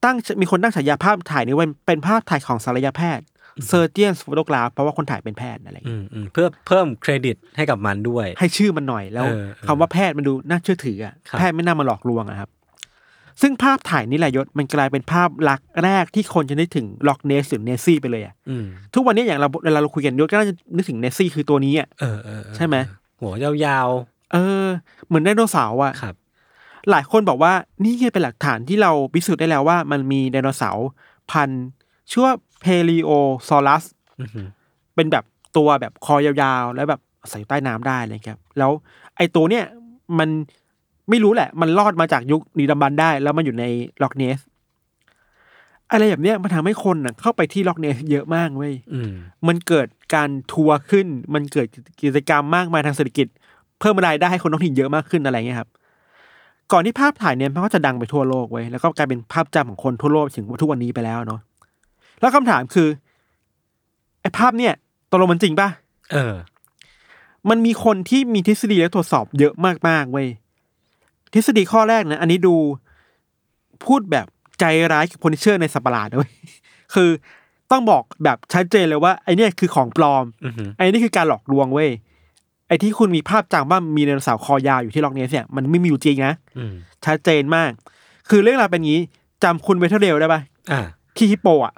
[0.04, 3.26] ตั้งมีคนตั้งฉายาภาพถ่ายนี้ไว้เป็นภาพถ่ายของศัลยแพทย์
[3.68, 12.50] เซอร์เจียนโฟโตกราฟเพราะว่าคนถ่ายเป็นแพทย์อะไรอย่างอืเงี้ยมอืมเพื่อเพิ่มเครดิตให้กับมันด้วย ให้ชื่อมันหน่อยแล้วเออเออคำว่าแพทย์มันดูน่าเชื่อถืออะครับแพทย์ไม่น่ามาหลอกลวงอะครับ
[13.42, 22.76] ซึ่งภาพถ่ายนี้แหละยศมันกลายเป็นภาพลักษณ์แรกที่คนจะนึกถึงล็อกเนสหรือเนสซี่ไปเลยอะอืมทุกวันนี้อย่างเราเวลาเราคุยกันยศก็น่าจะนึกถึงเนสซี่คือตัวนี้อะเออเออเออใช่ไหม
[23.22, 23.90] หัวยาว
[24.34, 24.68] เออ
[25.08, 26.16] เหมือนไดโนเสาร์อะๆครับ
[26.92, 30.88] หลายคนบอกว่านี่ไงเป็นหลักฐานที่เราพิสูจน์ได้แล้วว่า มันมีไดโนเสาร์
[31.32, 31.66] พันธุ์
[32.12, 33.10] ชื่อว่า เพลิโอ
[33.48, 33.84] ซอรัส
[34.22, 34.48] อือหือ
[34.96, 35.24] เป็นแบบ
[35.58, 38.72] ตัวแบบคอยาวๆ แล้วแบบใส่ใต้น้ำได้เลยครับ แล้ว
[39.18, 39.66] ไอ้ตัวเนี้ย
[40.20, 40.30] มัน
[41.10, 43.66] ไม่รู้แหละ มันรอดมาจากยุคดีดำบันได้ แล้วมันอยู่ใน
[44.04, 44.40] ล็อกเนส
[45.92, 49.12] อะไรแบบเนี้ยมันทำให้คนน่ะเข้าไปที่ล็อกเนสเยอะมากเว้ยอืม
[49.48, 51.68] มันเกิดการทัวร์ขึ้น มันเกิด
[52.02, 53.28] กิจกรรมมากมายทางเศรษฐกิจ
[53.80, 55.70] เพิ่มรายได้ให้คนท้องถิ่นเยอะมากขึ้นอะไรเงี้ยครับ
[56.72, 61.40] ก่อนที่ภาพถ่ายเนี่ยมันก็จะดังไปทั่วโลกเว้ยแล้วก็กลายเป็นภาพจำของคนทั่วโลกถึงทุกวันนี้ไปแล้วเนาะ
[62.22, 62.88] แล้วคำถามคือ
[64.22, 64.74] ไอ้ภาพเนี่ย
[65.12, 65.70] ตกลงมันจริงปะ
[66.14, 66.36] เออ
[67.50, 69.54] มันมีคนที่มีทฤษฎีและตรวจสอบเยอะ
[69.88, 70.28] มากๆเว้ย
[71.34, 72.56] ทฤษฎีข้อแรกนะอันนี้ดู
[73.86, 74.28] พูดแบบ
[74.60, 76.30] ใจร้ายกับคนที่เชื่อในสัตว์ประหลาดด้วย
[76.94, 77.10] คือ
[77.72, 81.90] ต้องบอกแบบชัดเจนเลยว่า ไอเนี่ยคือของปลอมอือหือไอ้นี่คือการหลอกลวงเว้ย
[82.68, 86.74] ไอ้ที่คุณมีภาพจำว่ามีไดโนเสาร์คอยาวอยู่ที่ล็อกเนสเนี่ยมันไม่มีอยู่จริงนะอืม
[87.06, 87.72] ชัดเจนมาก
[88.30, 89.02] คือเรื่องราวเป็นงี้
[89.44, 90.82] จำคุณเวเทอร์เรลได้ปะอ่า
[91.18, 91.74] ที่ฮิปโปอะ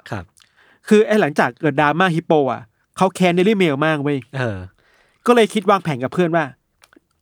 [0.90, 2.62] ครับคือไอ้หลังจากเกิดดราม่าฮิปโปอะ
[2.96, 4.58] เขาแค้น Daily Mail มากเว้ยเออ
[5.26, 6.44] ก็เลยคิดวางแผนกับเพื่อนว่า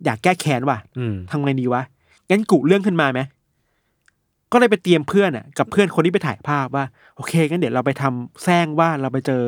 [0.05, 1.83] อยากแก้แค้นว่ะอืมทำไงดีวะ
[2.31, 3.21] งั้นกุเรื่องขึ้นมาไหม
[4.53, 6.85] ก็เลยไปเตรียมเพื่อนอะกับเพื่อนคนที่ไปถ่ายภาพว่า
[7.17, 9.43] โอเคงั้นเดี๋ยวเราไปทำแซงว่าเราไปเจอ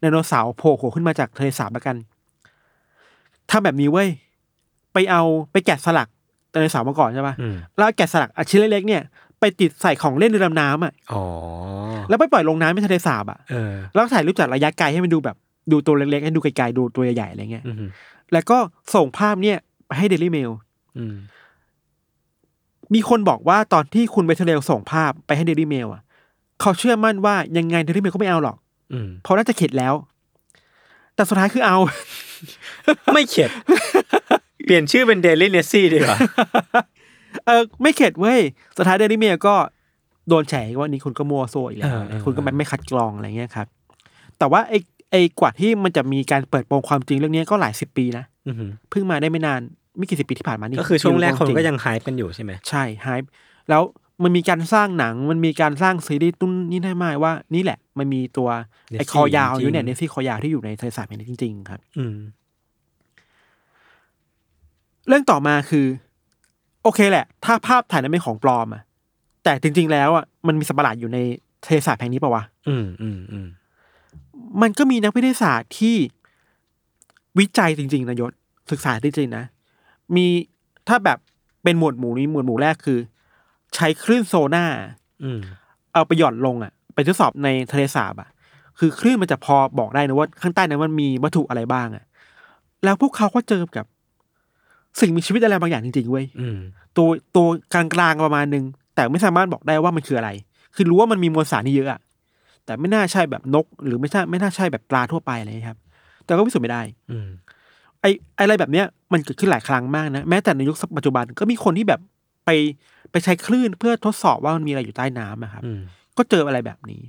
[0.00, 1.96] ไดโนเสาร์โผล่หัวขึ้นมาจากทะเลสาบแล้วกัน
[3.50, 4.08] ทำแบบนี้เว้ย
[4.92, 5.22] ไปเอา
[5.52, 6.08] ไปแกะสลัก
[6.50, 9.02] ไดโนเสาร์มาก่อนใช่ปะ อืมแล้วเอาแกะสลักอันชิ้นเล็กๆเนี่ย
[9.42, 11.22] ไปติดใส่ของเล่นในลำน้ำอะอ๋อ
[12.08, 15.36] แล้วไปปล่อยลงน้ำในทะเลสาบอะเออแล้วถ่ายรูปจากระยะไกลให้มันดูแบบ
[15.72, 17.90] ดูตัวเล็กๆให้ดูไกลๆดูตัวใหญ่ๆอะไรเงี้ยอือหือ
[18.32, 18.58] แล้วก็
[18.94, 20.50] ส่งภาพเนี่ยไปให้ Daily Mail
[20.98, 21.16] อืม
[22.94, 26.02] มีคนบอกว่าตอนที่คุณเวเทอร์เรลส่งภาพไปให้ Daily Mail อะ
[26.60, 28.56] เขาเชื่อมั่นว่ายังไง Daily Mail ก็ไม่เอาหรอก
[28.92, 29.94] อืมเพราะน่าจะเข็ดแล้ว
[31.14, 31.76] แต่สุดท้ายคือเอา
[33.14, 33.50] ไม่เข็ด
[34.64, 36.18] เปลี่ยนชื่อเป็น Daily Nessie ดีกว่า
[37.46, 38.40] เออไม่เข็ดเว้ย
[38.76, 39.54] สุดท้าย Daily Mail ก็
[40.28, 43.66] โดนแฉว่านี่คุณก็มั่วซั่วอีกแล้วเออเออคุณก็ไม่ไม่คัดกรองอะไรเงี้ยครับ
[44.38, 44.78] แต่ว่าไอ้
[45.10, 49.60] ไอ้กว่าที่มันจะมีการเปิดโปงความจริงเรื่องนี้ก็หลายสิบปีนะอือหือเพิ่งมาได้ไม่นาน
[49.96, 53.08] ไม่กี่สิบปีที่ผ่านมานี่ก็คือช่วงแรกคนจริก็ยังไฮป์กันอยู่ใช่ไหมใช่ไฮ
[53.70, 53.82] แล้ว
[54.22, 58.48] มันมีการสร้างหนังมันมีการสร้างซีรีส์ตุ้นนี่ได้ไหมว่า นี่แหละ มันมีตัว
[58.98, 62.16] ไอ้ Nessie คอยาวอยู่เนี่ยจริงๆเนซี่คอยาวที่อยู่ในทะเลสาบแห่งนี้จริง ๆ ครับ อืม
[65.08, 65.86] เรื่องต่อมาคือ
[66.82, 68.82] โอเคแหละ ถ้าภาพถ่ายนั้นเป็นของปลอมอะ
[69.44, 71.18] แต่จริง ๆ แล้วอะมันมีสัตว์ประหลาดอยู่ใน
[71.64, 73.46] ทะเลสาบแห่งนี้ปะวะอืมอืมอืม
[74.62, 75.96] มันก็มีนักวิทยาศาสตร์ที่
[77.38, 78.32] วิจัยจริง ๆนะยศ
[78.70, 79.44] ศึกษาจริงๆนะ
[80.16, 80.26] มี
[80.88, 81.18] ถ้าแบบ
[81.62, 82.98] เป็นหมวดหมู่นี้หมวดหมู่แรกคือ
[83.74, 84.64] ใช้คลื่นโซน่า
[85.24, 85.40] อืม
[85.92, 88.28] เอาไปหย่อนลงอะ ไปทดสอบในทะเลสาบอะ
[88.78, 92.04] คือคลื่นมันจะพอบอกได้นะว่าข้างใต้นั้นมันมีวัตถุอะไรบ้างอะ
[92.84, 93.86] แล้วพวกเขาก็เจอกับ
[95.00, 96.58] สิ่งมีชีวิตอะไรบางอย่างจริงๆเว้ยอืม
[96.96, 100.30] ตัวตัวกลางๆประมาณนึง แต่ไม่สามารถบอกได้ว่ามันคืออะไร
[100.74, 102.00] คือรู้ว่ามันมีมวลสารที่เยอะอะ
[102.64, 105.78] แต่ไม่น่าใช่แบบนก หรือไม่ใช่ไม่น่าใช่แบบปลาทั่วไปอะไรอย่างเงี้ยครับ
[106.24, 107.28] แต่ก็พิสูจน์ไม่ได้ อืม
[108.00, 112.00] ไอ้ไอ้อะไรแบบเนี้ยมันเกิดขึ้นหลายครั้งมากนะ แม้แต่ในยุคปัจจุบันก็มีคนที่แบบ
[112.44, 112.50] ไป
[113.10, 115.80] ไปใช้คลื่นเพื่อทดสอบว่ามันมีอะไรอยู่ใต้น้ำอะครับอืม
[116.16, 117.02] ก็เจออะไรแบบนี้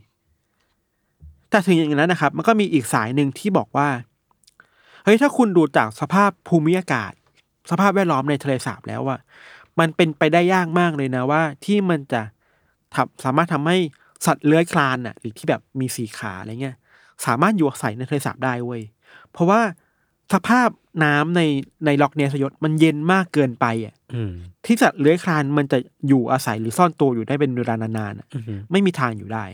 [1.50, 3.88] แต่ถึงอย่างนั้นนะครับ มันก็มีอีกสายหนึ่งที่บอกว่า
[5.04, 7.14] เฮ้ยถ้าคุณดูจากสภาพภูมิอากาศ
[7.72, 9.18] สภาพแวดล้อมในทะเลสาบแล้วว่า
[9.80, 12.22] มันเป็นไปได้ยากมากเลยนะว่า ที่มันจะ
[12.96, 13.78] ทำสามารถทำให้
[14.26, 16.76] สัตว์เลื้อยคลานน่ะหรือที่แบบมีสีขาอะไรเงี้ย
[17.26, 18.82] สามารถอยู่อาศัยในทะเลสาบได้เว้ย
[19.32, 19.62] เพราะว่า
[20.34, 20.70] สภาพ
[21.04, 21.42] น้ำใน
[21.86, 24.34] ในล็อกเนสยศมันเย็นมากเกินไปอะอืม
[24.66, 29.46] ที่สัตว์เลื้อยคลานมันจะอยู่อาศัยหรือซ่อนตัวอยู่ได้เป็นเวลานานๆอะอืมไม่มีทางอยู่ได้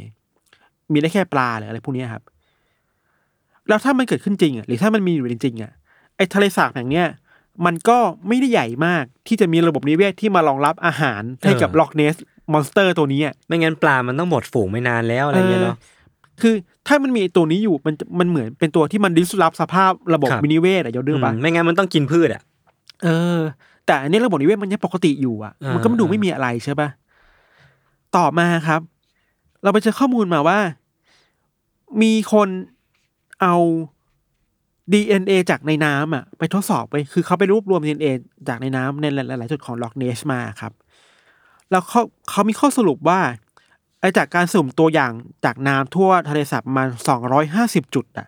[0.91, 2.23] มีได้แค่ปลาหรืออะไรพวกเนี้ยครับ
[3.67, 5.71] แล้วถ้ามันเกิดขึ้นจริงอะหรือถ้ามันมีอยู่จริงๆอะ
[6.15, 7.07] ไอ้ทะเลสาบแห่งเนี้ย
[7.65, 12.15] มันก็ไม่ได้ใหญ่มากที่จะมีระบบนิเวศที่มารองรับอาหารให้กับ Loch Ness
[12.51, 15.77] Monster ตัวนี้อะไม่งั้นปลามันต้องหมดฝูงไม่นานแล้วอะไรเงี้ยเนาะ
[16.41, 16.55] คือ
[16.87, 22.41] ถ้ามันมีไอ้ตัวนี้อยู่มันจะมันเหมือนเป็นตัวที่มัน disrupt สภาพระบบครับนิเวศอะยศดื้อปะอืมไม่งั้นมันต้องกินพืชอะ
[23.03, 23.39] เออ
[23.85, 26.89] แต่อันนี้ระบบนิเวศมันยังปกติอยู่อะอ่ามัมันก็ไม่ดูไม่มีอะไรใช่ปะ
[28.17, 28.81] ต่อมาครับ
[29.63, 30.59] เราไปเจอข้อมูลมาว่า
[32.01, 32.49] มีคน
[33.41, 33.55] เอา
[34.91, 38.07] DNA จากในน้ำอะไปทดสอบไปคือเขาไปรวบรวม DNA
[38.47, 40.73] จากในน้ำในหลาย ๆ จุดของล็อกเนสมาครับ
[41.71, 43.19] แล้วเขาเขามีข้อสรุปว่า
[43.99, 45.11] ไอ้จากการสุ่มตัวอย่าง
[45.45, 48.27] จากน้ำทั่วทะเลสาบประมาณสองร้อยห้าสิบจุดอะ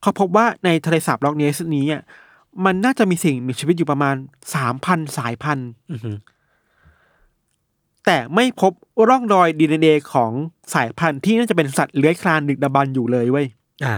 [0.00, 2.02] เขาพบว่าในทะเลสาบล็อกเนสนี้อะ
[2.64, 4.14] มันน่าจะมีสิ่งมีชีวิตอยู่ประมาณ
[4.54, 6.16] สามพันสายพันธุ์อือหือ
[8.06, 8.72] แต่ไม่พบ
[9.08, 10.30] ร่องรอย DNA ของ
[10.74, 13.46] สายพันธุ์ที่น่าจะเป็นสัตว์เลื้อยคลานดึกดำบรรพ์อยู่เลยเว้ย
[13.86, 13.96] อ่า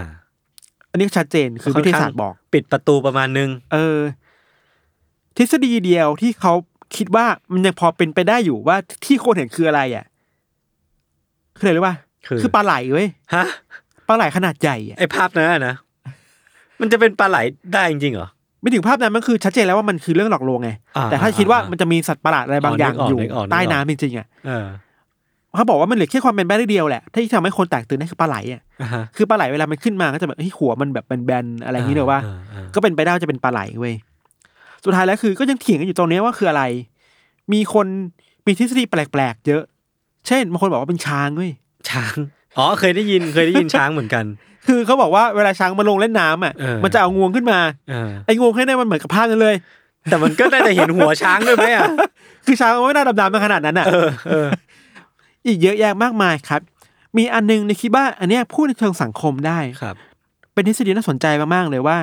[0.91, 3.99] อันนี้ชัดเจนคือวิทยาศาสตร์บอก ปิดประตูประมาณนึง เออ
[5.37, 6.53] ทฤษฎีเดียวที่เขา
[6.97, 10.05] คิดว่ามันยังพอเป็นไปได้อยู่ว่าที่คนเห็นคืออะไรอะ
[11.57, 11.95] คืออะไรรู้ป่ะ
[12.27, 13.45] คือคือปลาไหลเว้ยฮะ
[14.07, 15.75] ปลาไหลขนาดใหญ่อะไอภาพนั้นอะนะ
[16.81, 17.37] มันจะเป็นปลาไหล
[17.73, 18.27] ได้จริงๆเหรอ
[18.61, 24.27] ไม่ถึงภาพนั้นมันคือชัดเจนแล้วว่ามันคือเรื่องหลอกลวงไงอ่าแต่ถ้าคิดว่าอ่ามัมันจะมีสัตว์ประหลาดอะไรบางอ๋ออย่างนึกออกอยู่นึกออกนึกออกใต้น้ำจริงๆอะ
[25.51, 33.93] เออเขาบอกว่ามันเหลือแค่ความเป็นไปได้เดียวแหละที่ทำให้คนแตกตื่นได้คือปลาไหลอะอ่าฮะคือปลาไหลเวลามันขึ้นมาก็จะแบบเฮ้ยหัวมันแบบแบนๆอะไรอย่างนี้เลยว่าอ่อ่า ก็เป็นไปได้ว่าจะเป็นปลาไหลเว้ย
[34.85, 36.63] สุดท้ายแล้วคือก็ยังเถียงกันอยู่ตรงนี้ว่าคืออะไร
[37.53, 37.87] มีคน
[38.45, 39.63] มีทฤษฎีแปลกๆ เยอะ
[40.27, 41.51] เช่นบางคนบอกว่าเป็นช้างเว้ย
[41.89, 42.15] ช้าง
[42.57, 44.25] อ๋อเคยได้ยินเคยได้ยินช้างเหมือนกัน
[44.67, 47.59] คือเขาบอกว่าเวลาช้างมาลงเล่นน้ำอะเออมันจะเอางวงขึ้นมา
[47.89, 49.55] เออไอ้งวงให้ได้มันเหมือนกับภาพนั้นเลย
[50.09, 51.87] แต่มันก็น่าจะเห็นหัวช้างด้วยไหมอะ
[52.45, 53.85] คือช้างมันไม่น่าดำน้ำมาขนาดนั้นอะ
[54.29, 56.61] เออเอออีกเยอะแยะมากมายครับ
[57.17, 59.95] มีอันนึงในคิดว่าอันเนี้ยพูดในเชิงสังคมได้ครับ
[60.53, 61.25] เป็นทฤษฎีน่าสนใจ
[61.55, 61.97] มากๆเลยว่า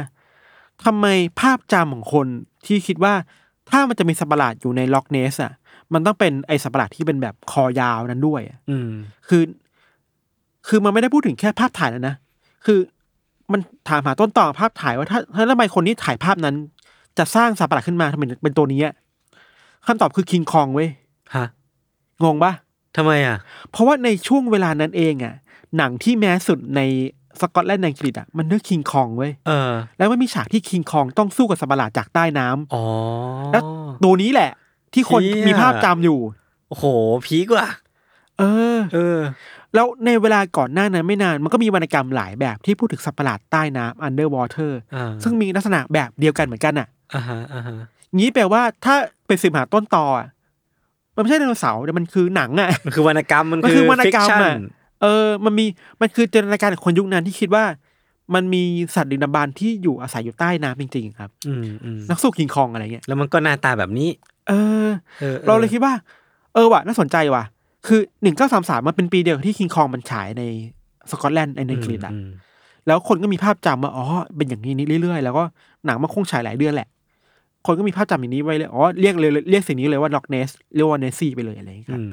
[0.85, 1.07] ทำไม
[1.41, 2.27] ภาพจำของคน
[2.67, 3.15] ที่คิดว่า
[3.71, 5.53] ถ้ามันจะมีสัตว์ประหลาดอยู่ในล็อกเนสอะ
[5.93, 8.91] มันต้องเป็นไอสัตว์ประหลาดที่เป็นแบบคอยาวนั้นด้วยอะอืม
[9.29, 9.43] คือ
[10.69, 12.15] คือมันไม่ได้พูดถึงแค่ภาพถ่ายแล้วนะ
[12.67, 12.79] คือ
[13.53, 16.55] มันถามหาต้นต่อภาพถ่ายว่าถ้าถ้าทำไมคนที่ถ่ายภาพนั้น
[17.19, 18.95] จะสร้างสัตว์ประหลาดขึ้นมาทำไมเป็นตัวนี้อะ
[19.87, 20.89] คำตอบคือคิงคองเว้ย
[21.37, 21.47] ฮะ
[22.25, 22.53] งงปะ
[22.99, 23.39] ทำไมอะ
[23.71, 25.35] เพราะว่าในช่วงเวลานั้นเองอะ
[25.77, 26.81] หนังที่แม้สุดใน
[27.41, 32.85] สกอตแลนด์ในอังกฤษอะมันเรื่องคิงคองเว้ยเออ แล้วมันมีฉากที่คิงคองต้องสู้กับสัตว์ประหลาดจากใต้น้ำอ๋อ
[33.53, 33.63] แล้ว
[34.05, 34.51] ตัวนี้แหละ
[34.95, 36.19] ที่คนเชี่ยมีภาพจำอยู่
[36.69, 36.85] โอ้โห
[37.27, 37.69] พีกว่ะ
[38.39, 38.43] เอ
[38.77, 39.19] อ เออ
[39.75, 47.79] แล้วในเวลาก่อนหน้านั้นไม่นานมันก็มีวรรณกรรมหลายแบบที่พูดถึงสัตว์ประหลาดใต้น้ำ underwater อ่าซึ่งมีลักษณะแบบเดียวกันเหมือนกันอะ อ่าฮะอ่าฮะ
[48.17, 48.95] งี้แปลว่าถ้า
[49.27, 50.27] เป็นสืบหาต้นตออะ
[51.19, 54.55] มันไม่ใช่ไดโนเสาร์แต่มันคือหนังอะมันคือวรรณกรรมมันมันคืคืออวรรณกรรมฟิคชั่นอะ
[55.03, 55.67] เออ มันมี
[56.01, 57.65] มันคือจินตนาการของคนยุคนั้นที่คิดว่า
[58.35, 58.63] มันมี
[58.95, 64.09] สัตว์ดึกดำบรรพ์ที่อยู่อาศัยอยู่ใต้น้ำจริงๆครับอืมอืมนักสู้คิงคองอะไรเงี้ยแล้วมันก็หน้าตาแบบนี้
[64.49, 64.53] เอ
[64.87, 64.89] อ
[65.21, 65.93] เออออ เราเลยคิดว่า
[66.55, 67.45] เออว่ะน่าสนใจว่ะ
[67.87, 70.43] คือหนึ่งเก้าสามสามมันเป็นปีเดียวกับที่คิงคองมันฉายใน
[71.11, 72.29] สกอตแลนด์ในอังกฤษอะม
[72.87, 74.05] แล้วคนก็มีภาพจำว่าอ๋อ
[74.37, 75.45] เป็นอย่างนี้นี่เรื่อยๆ แล้วก็
[75.87, 76.89] หนังมันคงฉายหลายเดือนแหละ
[77.69, 82.11] คนก็มีภาพจำอย่างนี้ไว้เลยอ๋อเรียกเลยเรียกสิ่งนี้เลยว่าล็อกเนสเรียกว่าเนสซี่ไปเลยอะไรอย่างเงี้ยคอืรับม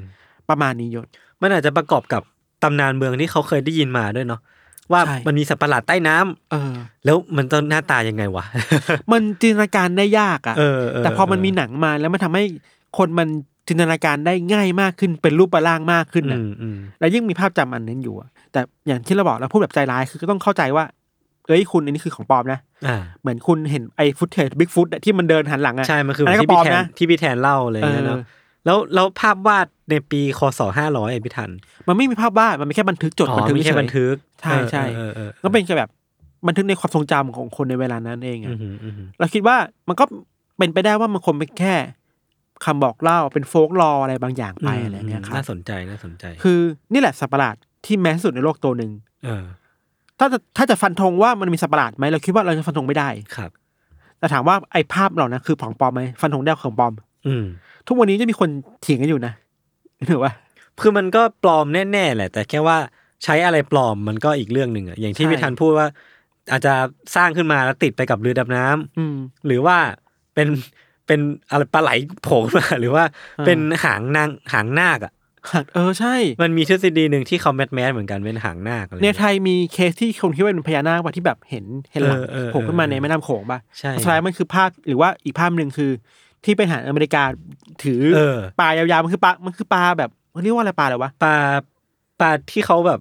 [0.50, 1.08] ประมาณนี้ยศ
[1.41, 2.22] มันอาจจะประกอบกับ
[2.63, 4.41] ตำนานเมืองที่เขาเคยได้ยินมาด้วยเนาะ
[4.91, 6.74] ว่าใช่มันมีสัตว์ประหลาดใต้น้ำเออ
[7.06, 8.46] แล้วมันต้องหน้าตายังไงวะ
[9.12, 12.44] มันจินตนาการได้ยากอะเออเออแต่พอมันมีหนังมาแล้วมันทำให้
[12.98, 13.28] คนมัน
[13.68, 20.86] จินตนาการได้ง่ายมากขึ้นเป็นรูปประล่างมากขึ้นอืนะมอืมแล้วยิ่งมีภาพจำอันนั้นอยู่อะแต่อย่างที่เราบอกเราพูดแบบใจร้ายคือก็ต้องเข้าใจว่า
[21.48, 28.18] เอ้ยคุณอันนี้คือของปลอมนะอ่าเหมือนคุณเห็นไอ้ฟุตเทจบิ๊กฟุตที่มันเดินหันหลังอะใช่มันคืออันนั้นก็ที่พี่ปลอมแทนนะที่พี่แทนเล่าอะไรอย่างเงี้ยเออเนาะ
[28.66, 31.50] แล้วแล้วภาพวาดในปีคศห้าร้อยพี่ทัน
[31.88, 35.90] มันไม่มีภาพวาดมันเป็นแค่บันทึกจดอ๋อบันทึกมีแค่เฉยบันทึกใช่ใช่เออเออเออก็เป็นแค่แบบ
[36.48, 40.06] บันทึกในความทรงจำของคนในเวลานั้นเองอือะมอืมอืมเราคิดว่ามันก็
[40.58, 41.76] เป็นไปได้ว่ามันคงเป็นแค่
[42.66, 46.60] คำบอกเล่าเป็นโฟกลออะไรบางอย่างไปอะไรเงี้ยครัน่าบสนใจน่าสนใจ คือ
[46.92, 47.56] นี่แหละสัตว์ประหลาด
[47.86, 48.92] ที่แม้สุดในโลกตัวหนึ่ง
[49.26, 49.44] เออ
[50.19, 53.51] ถ้าจะถ้าจะฟันธงว่ามันมีสัตว์ประหลาดไหมเราคิดว่าเราจะฟันธงไม่ได้ครับ
[54.19, 56.93] แต่ถามว่าไอ้ภาพเหล่านั้นคือของปลอมไหมฟันธงได้ว่าของปลอม
[57.28, 57.45] อืม
[57.88, 58.49] ทุกวันนี้จะมีคน
[58.82, 59.34] เถียงกันอยู่นะ
[60.12, 60.32] ถือว่า
[60.82, 62.78] คือมันก็ปลอมแน่ๆแหละ แต่แค่ว่า
[63.23, 65.88] ใช้อะไรปลอมมันก็อีกเรื่องหนึ่งอะอย่างที่ใช่พี่ทันพูดว่า
[66.51, 66.73] อาจจะ
[67.15, 69.78] สร้างขึ้นมาแล้วติดไปกับเรือดำน้ำอืม หรือว่า
[70.34, 70.47] เป็น
[71.08, 71.19] เป็น
[71.51, 71.89] อะไรปลาไหล
[72.23, 73.04] โผล่ขึ้นมาหรือว่า
[73.39, 75.12] อ่าเป็นหางนางหางนาคอะ
[75.74, 85.92] เออใช่ มันมีทฤษฎีหนึ่งที่เขาแมทแมทเหมือนกันเป็นหางนาคอะไรในไทยมีเคสที่คนคิดว่าเป็นพญานาคป่ะที่แบบเห็นเห็นหลังเออเออโผล่ขึ้นมาเออในแม่น้ำโขงป่ะใช่สุดท้ายมันคือภาพหรือว่าอีกภาพหนึ่งคือ
[86.46, 87.24] ที่เป็นทหารอเมริกา
[87.84, 91.36] ถือเออปลายาวๆมันคือปลามันคือปลาแบบมันเรียกว่าอะไรปลาอะไรวะปลา
[92.20, 93.00] ปลาที่เขาแบบ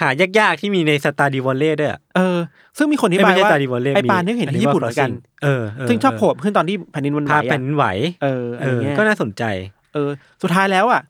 [0.00, 2.38] หายากๆที่มีใน Stardew Valley ด้วยอะเออ
[2.76, 5.10] ซึ่งมีคนอธิบายว่า เอ้ยบายไม่ใช่ Stardew Valley ไอ้ปลาเนี่ยเห็นที่ญี่ปุ่นเหมือนกัน
[5.42, 7.86] เออ ซึ่งชอบโผล่ขึ้นตอนที่แผ่นดินมันไหวภาพแผ่นดินไหวอะ
[8.22, 9.42] เอออะไรเงี้ยเออก็น่าสนใจ
[9.94, 10.10] เออ
[10.42, 11.02] สุดท้ายแล้วอะ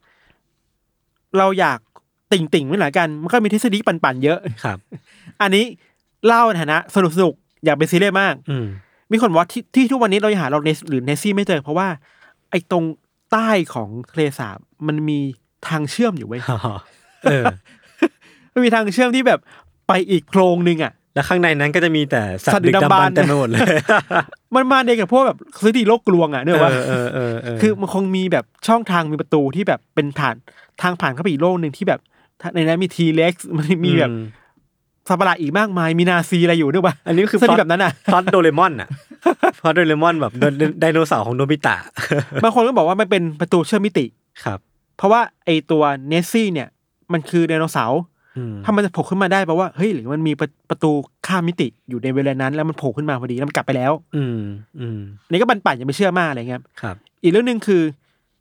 [1.38, 1.78] เราอยาก
[2.32, 4.78] ติ่งติ่งๆไว้หน่อยกัน มันก็มีทฤษฎีปั่นๆเยอะครับ
[5.42, 5.64] อันนี้
[6.26, 8.66] เล่าในฐานะสนุกสนุกๆอย่าไปซีเรียสมาก อืม
[9.12, 11.88] มีคนบอกว่าที่ที่ทุกวันนี้เรายังหาล็อกเนสหรือเนสซี่ไม่เจอ เพราะว่า
[12.50, 12.84] ไอ้ตรง
[13.32, 15.18] ใต้ของทะเลสาบมันมี
[15.68, 16.40] ทางเชื่อมอยู่เว้ย
[17.24, 17.44] เออ
[18.52, 19.40] มันมีทางเชื่อมที่แบบ
[19.88, 23.60] ไปอีกโพรงหนึ่งอะแล้วข้างในนั้นก็จะมีแต่สัตสัตว์ว์ดึกดึกดำดำบรบรรรพ์พ์เต็มไปหมดเลย
[24.54, 30.36] มันแนวเดียวกับพวกแบบทฤษฎีโลกกลวงอะนึกออกปะเออเออเออเออคือมันคงมีแบบช่องทางมีประตูที่แบบเป็นฐาน
[30.82, 32.00] ทางผ่านเข้าไปอีกโลกหนึ่งที่แบบ
[32.54, 34.22] ในนั้นมี T-Rex มันมีแบบอืม
[35.08, 38.88] สัตว์ประหลาดอีกมากมายมีนาซีอะไรอยู่นึกว่าอันนี้คือสพถิล็อติตแบบนั้นอะพล็อตโดเรมอนอะ
[39.62, 40.44] พล็อตโดเรมอนแบบได
[40.80, 41.76] ไดโนเสาร์ของโนบิตะ
[42.42, 44.06] บางคนก็บอกว่ามันเป็นประตูเชื่อมมิติ
[44.44, 44.58] ครับ
[44.96, 46.68] เพราะว่าไอตัวเนสซี่เนี่ย
[47.12, 48.00] มันคือไดโนเสาร์
[48.36, 50.90] อืมถ้ามันจะโผล่ขึ้นมาได้แปลว่าเฮ้ยหรือมันมีประประตู
[51.26, 54.40] ข้ามมิติอยู่ในเวลานั้น แล้วมันโผล่ขึ้นมาพอดีแล้วมันกลับไปแล้ว อืม
[54.80, 57.82] อืมอันนี้ก็บันปั่นอย่าไปเชื่อมากอะไรเงี้ยครับ อีกเรื่องหนึ่งคือ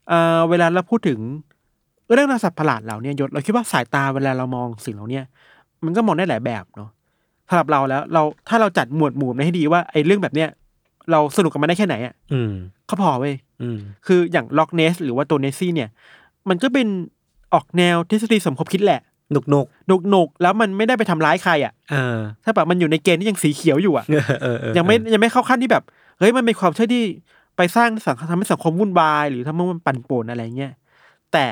[0.09, 1.19] เอ่อเวลาเราพูดถึง
[2.13, 5.23] เรื่องราวสัตว์ประหลาดเหล่าเนี้ยยศเราคิดว่าสายตาเวลาเรามองสิ่งเหล่าเนี้ย
[5.85, 6.89] มันก็มองได้หลายแบบเนาะ
[7.49, 10.49] สำหรับเราแล้วเราถ้าเราจัดหมวดหมู่มันให้ดีว่าไอ้เรื่องแบบเนี้ย
[11.11, 12.53] เราสนุกกับมันได้แค่ไหนอะอืม
[12.89, 15.89] ก็พอเว้ยอืมคืออย่างล็อกเนส หรือว่าตัวเนสซี่เนี่ย
[16.49, 16.87] มันก็เป็น
[17.53, 25.83] ออกแนวทฤษฎีสมคบคิดแหละหนุกหนุกหนุกหนุกๆแล้วมันไม่ได้ไปทำร้ายใครอะเออถ้าแบบมันอยู่ในเกณฑ์ที่ยังสีเขียวอยู่อะเออเออเออยังไม่ยังไม่เข้าขั้นที่แบบ
[26.19, 27.03] เฮ้ยมันเป็นความเชื่อที่
[27.57, 30.73] ไปสร้างสังคมทำให้สังคมวุ่นวาย หรือทำให้มันปั่นป่วนอะไรเงี้ย
[31.31, 31.45] แต่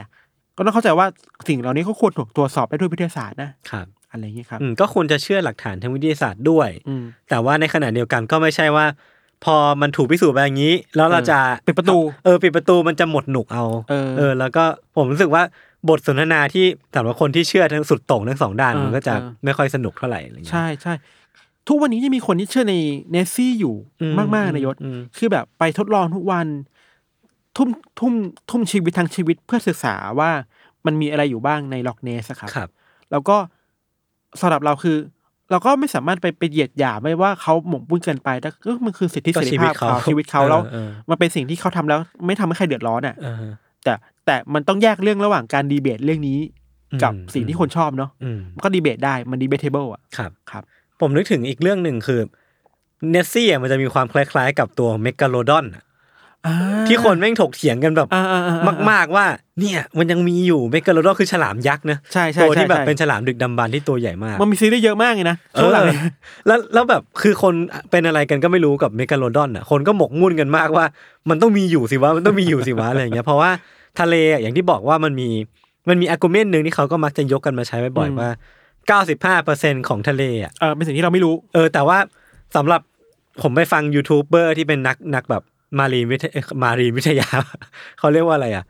[0.58, 1.08] ก็ต้องเข้าใจว่า
[1.48, 8.86] สิ่งเหล่านี้ก็ควรถูกตรวจสอบได้ด้วยวิทยาศาสตร์นะครับอะไรเงี้ยครับอืมก็ควรจะเชื่อหลักฐานทางวิทยาศาสตร์ด้วยอืมแต่ว่าในขณะเดียวกันก็ไม่ใช่ว่า
[9.46, 14.64] พอมันถูกพิสูจน์ไปอย่างนี้ แล้วเราจะปิดประตูเออปิดประตูมันจะหมดหนุกเอาเออ แล้วก็
[14.96, 15.44] ผมรู้สึกว่า
[15.90, 16.66] บทสนทนาที่
[16.96, 20.94] สำหรับคนที่เชื่อทั้งสุดโต่งทั้งสองด้านเออมันก็จะเออไม่ค่อยสนุกเท่าไหร่อะไรเงี้ยใช่ใช่
[21.68, 22.76] ทุกวันนี้ยังมีคนที่เชื่อใน
[23.12, 26.48] เนสซี่อยู่อืมมากๆนายศอืมคือแบบไปทดลองทุกวัน
[27.58, 28.14] ทุ่มทุ่ม
[28.50, 30.32] ทุ่มชีวิตทั้งชีวิตเพื่อศึกษาว่า
[30.86, 32.70] มันมีอะไรอยู่บ้างในล็อกเนสครับครับ
[33.12, 33.38] แล้วก็
[34.42, 34.98] สำหรับเราคือ
[35.52, 43.36] เราก็ไม่สามารถไปไปเหยียดหยามไม่ว่าเขาหมกบุญเกินไปแต่ก็มันคือสิทธิก็เสรีชีวิตภาพเขาเขาชีวิตเขาแล้วเออมันเป็นสิ่งที่เขาทำแล้ว ไม่ทำให้ใครเดือดร้อนอะเออ
[43.84, 43.94] แต่
[44.26, 46.40] แต่มันต้องแยกเรื่องระหว่างการดีเบตเรื่องนี้
[47.04, 50.64] กับอืมสิ่งที่คนชอบเนาะอืมมันก็ดีเบตได้มัน debatable อะครับครับ
[51.00, 52.20] ผมนึกถึงอีกเรื่องหนึ่งคือ
[53.12, 55.87] เนสซี่มันจะมีความคล้ายๆ กับตัวเมกาโลดอนอ่า
[56.88, 59.26] ที่คนแม่งถกเถียงกันแบบอ่าอ่าอ่อ่มาก ๆว่า
[59.60, 66.02] เนี่ย มันยังมีอยู่เมกาโลดอนคือฉลามยักษ์นะใช่ใช่ตัวที่ใช่แบบใช่เป็นฉลามดึกดำบรรพ์ที่ตัวใหญ่มาก มันมีซีรีส์เยอะมากเลยนะเอช่วงหลังอเนี่ย
[66.48, 67.54] แล้วแล้วแบบคือคน
[67.92, 70.86] เป็นอะไรกันก็ไม่รู้กับเมกาโลดอนอะคนก็หมกมุ่นกันมากว่า
[71.30, 73.52] มันต้องมีอยู่สิวะมันต้องมีอยู่สิวะอะไรอย่างเงี้ยเพราะว่า
[74.00, 75.30] ทะเลอะอย่างที่บอกว่ามันมี
[75.90, 78.30] มันมี argument หนึ่งที่เขาก็มักจะยกกันมาใช้บ่อยๆว่า
[79.46, 81.98] 95%ของทะเลอะเออเป็นสิ่งที่เราไม่รู้ เออ แต่ว่า
[82.56, 82.82] สำหรับ
[83.42, 85.44] ผมไปฟังยูทูบเบอร์ที่เป็นนักนักแบบ
[85.80, 86.30] marine วิทย
[86.64, 87.28] marine วิทยา
[88.00, 88.66] เขาเรียกว่าอะไรอะ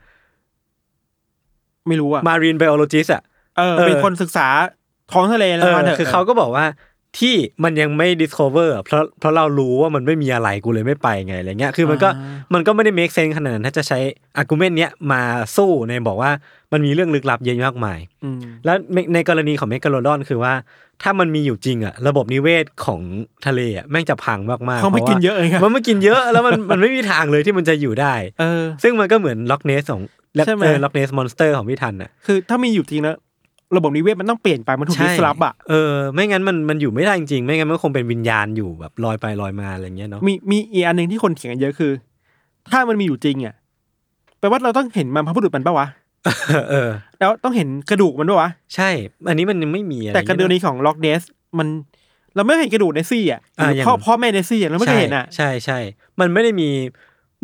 [1.88, 3.22] ไม่รู้อะ marine biologist อะ
[3.58, 4.46] เออเออเป็นคนศึกษา
[5.12, 6.64] ท้องทะเลแล้เอวอมาเถอะคือเขาก็บอกว่า
[7.18, 12.08] ที่มันยังไม่ discover อะเพราะเพราะเรารู้ว่ามันไม่มีอะไรกูเลยไม่ไปไงอะไรเงี้ยคือมันก็
[12.54, 13.98] มันก็ไม่ได้ make sense ขนาดนั้นถ้าจะใช้
[14.40, 15.22] argument เนี้ยมา
[15.56, 16.30] สู้ในบอกว่า
[16.72, 20.54] มันมีเรื่องลึกลับเยอะมากมายอืมแล้วในในกรณีของเมกาโลดอนคือว่า
[21.02, 23.00] ถ้ามันมีอยู่จริงอะระบบนิเวศของ
[23.46, 30.02] ทะเลอะแม่งจะพังมากๆเขาไม่พรกินว่เยอะเลยครับมันไม่กินเยอะแล้วมันมันไม่มีทางเลยที่มันจะอยู่ได้เออซึ่งมันก็เหมือนล็อกเนสของ
[30.46, 33.16] ใช่ไหม Loch Ness Monster ของพี่ทันอะคือถ้ามีอยู่จริงแล้ว
[33.76, 41.92] ระบบนิเวศมันต้องเปลี่ยนไปมันถูก disrupt อะเออไม่งั้นมันมันอยู่ไม่ได้จริงๆไม่งั้นมันคงเป็นวิญญาณอยู่แบบลอยไปลอยมาอะไรเงี้ยเนาะมีมีอีกอันหนึ่งที่คนเถียงกันเยอะคือ
[42.72, 43.54] ถ้ามันมีอยู่จริงอะ
[44.38, 45.86] แปลว่าเราต้องเห็นมันบรรพบุรุษมันปะวะ
[46.70, 48.90] เออ แล้วต้องเห็นกระดูกมันปะวะใช่
[49.28, 51.22] อันนี้มันยังไม่มีอะไรแต่กรณีของล็อกเนส
[51.58, 51.68] มัน
[52.34, 55.78] เราไม่เห็นกระดูกเนสซี่อะหอ่ารืออย่างพ่อพ่อแม่เนสซี่อะเราไม่เคยเห็นอะใช่ใช่
[56.20, 56.68] มันไม่ได้มี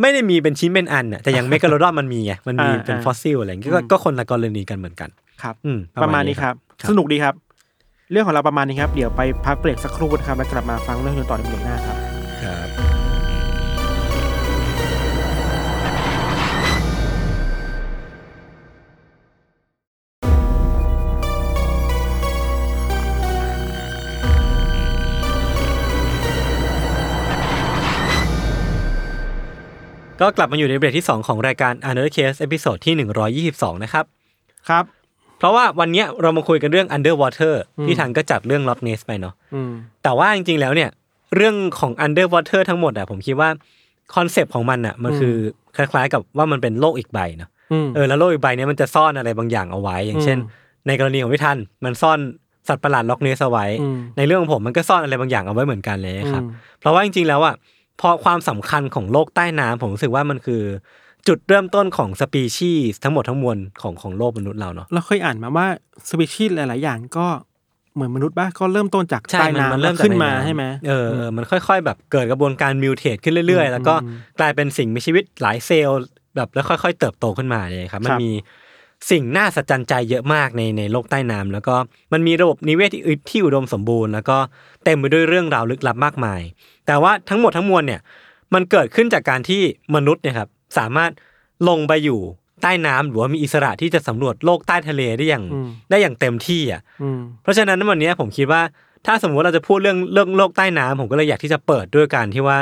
[0.01, 5.11] ไม่ได้มีเป็นชิ้นเป็นอันอะแต่อย่างเมกาโลดอนมันมีไงมันมีอ่าเป็นอ่าฟอสซิลอะไรเงี้ยก็อืมก็คนละกรณีกันเหมือนกัน
[5.45, 7.35] ครับอืมประมาณนี้ครับครับ สนุกดีครับ
[8.11, 11.97] เรื่องของเราประมาณนี้ครับ เดี๋ยวไปพักเบรกสักครู่นะครับ แล้วกลับมาฟังเรื่องกันต่อในเบรกหน้าครับ
[12.43, 12.69] ครับ
[30.21, 32.95] ก็กลับมาอยู่ในเบรกที่ 2 ของรายการ Under Case episode ที่
[33.45, 34.05] 122 นะครับ
[34.69, 34.85] ครับ
[35.45, 40.91] เพราะว่าวันเนี้ยเรามาคุยกันเรื่อง Underwater อืมที่ทันก็จัดเรื่อง Loch Ness ไปเนาะอืมแต่ว่าจริงๆแล้วเนี่ย
[41.37, 43.49] เรื่องของ Underwater ทั้งหมดอะผมคิดว่า
[44.15, 45.35] คอนเซปต์ของมันอะมันอืมคือ
[45.77, 52.19] คล้ายๆ กับว่ามันเป็นโลกอีกใบเนาะอืมเออแล้วโลกอีกใบเนี้ยมันจะซ่อนอะไรบางอย่างเอาไว้ อย่างเช่นอืมในกรณีของพี่ทันมันซ่อน
[52.69, 57.55] สัตว์ประหลาดล็อกเนสเอาไว้อืมในเรื่องของผมมันก็ซ่อนอะไรบางอย่างเอาไว้เหมือนกันเลยครับอืมเพราะว่าจริงๆแล้วอะ
[58.01, 60.63] พอความสำคัญของโลกใต้น้ำผมรู้สึกว่ามันคือ
[61.29, 65.67] จุดเริ่มต้นของสปีชีส์ทั้งหมดทั้งมวลของของโลกมนุษย์เราเนาะเราเคยอ่านมาว่า
[66.09, 67.27] สปีชีส์หลาย ๆ อย่างก็
[67.95, 76.01] เหมือนมนุษย์บ้าก็เริ่มต้นจากใช่ใต้มันน้ำมันเริ่มแล้วจากขึ้นมาใำใช่ไหมเออเออมันค่อย ๆ แบบเกิดกระบวนการมิวเทตขึ้นเรื่อยอืมๆแล้วก็อืมกลายเป็นสิ่งมีชีวิตหลายเซลล์
[76.37, 78.31] แบบแล้วค่อย ๆ เติบโตขึ้นมาเลยครับ มันครับมี
[79.11, 81.75] สิ่งน่าสัศจรรย์ใจเยอะมากในในโลกใต้น้ำแล้วก็
[82.13, 84.39] มันมีระบบนิเวศที่อึที่อุดมสมบูรณ์ แล้วก็
[84.85, 86.41] เต็มไปด้วยเรื่องราวลึกลับมากมาย
[86.87, 88.01] แต่ว่าทั้งหมดทั้งมวลเนี่ย
[88.55, 89.63] มันเกิดขึ้นจากการที่
[89.95, 91.11] มนุษย์เนี่ยครับ สามารถ
[91.69, 92.21] ลงไปอยู่
[92.63, 98.63] ใต้น้ำหรือว่ามีอิสระที่จะสำรวจโลกใต้ทะเลได้อย่างอืมได้อย่างเต็มที่อะอืมเพราะฉะนั้นวันนี้ผมคิดว่า
[99.07, 102.59] ถ้าสมมติว่าเราจะพูดเรื่องเรื่องโลกใต้น้ำผมก็เลยอยากที่จะเปิดด้วยการที่ว่า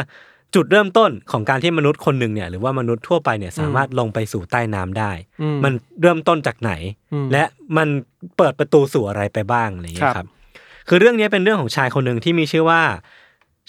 [0.54, 5.72] จุดเริ่มต้นของการที่มนุษย์คนหนึ่งเนี่ยหรือว่ามนุษย์ทั่วไปเนี่ยสามารถลงไปสู่ใต้น้ำได้อืมมัน
[6.02, 6.72] เริ่มต้นจากไหน
[7.12, 7.44] อืมและ
[7.76, 7.88] มัน
[8.36, 10.26] เปิดประตูสู่อะไรไปบ้างอะไรอย่างเงี้ครัยบครับ
[10.88, 12.80] คือเรื่องนี้เป็นเรื่องของชายคนหนึ่งที่มีชื่อว่า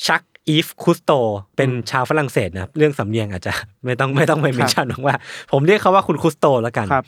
[0.07, 1.11] ชัก อีฟคุสโต
[1.57, 3.53] เป็นชาวฝรั่งเศสนะครับเรื่องสำเนียงอาจจะ
[3.85, 5.15] ไม่ต้องไม่ต้องไปเมนชั่นว่า
[5.51, 7.05] ผมเรียกเขาว่าคุณคุสโตแล้วกันครับ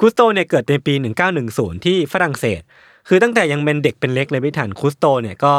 [0.00, 0.94] คุสโตเนี่ยเกิดในปี
[1.40, 2.60] 1910 ที่ฝรั่งเศส
[3.08, 5.52] คือตั้งแต่ยังเป็นเด็กเป็นเล็กเลยพี่ถันคุสโตเนี่ยก็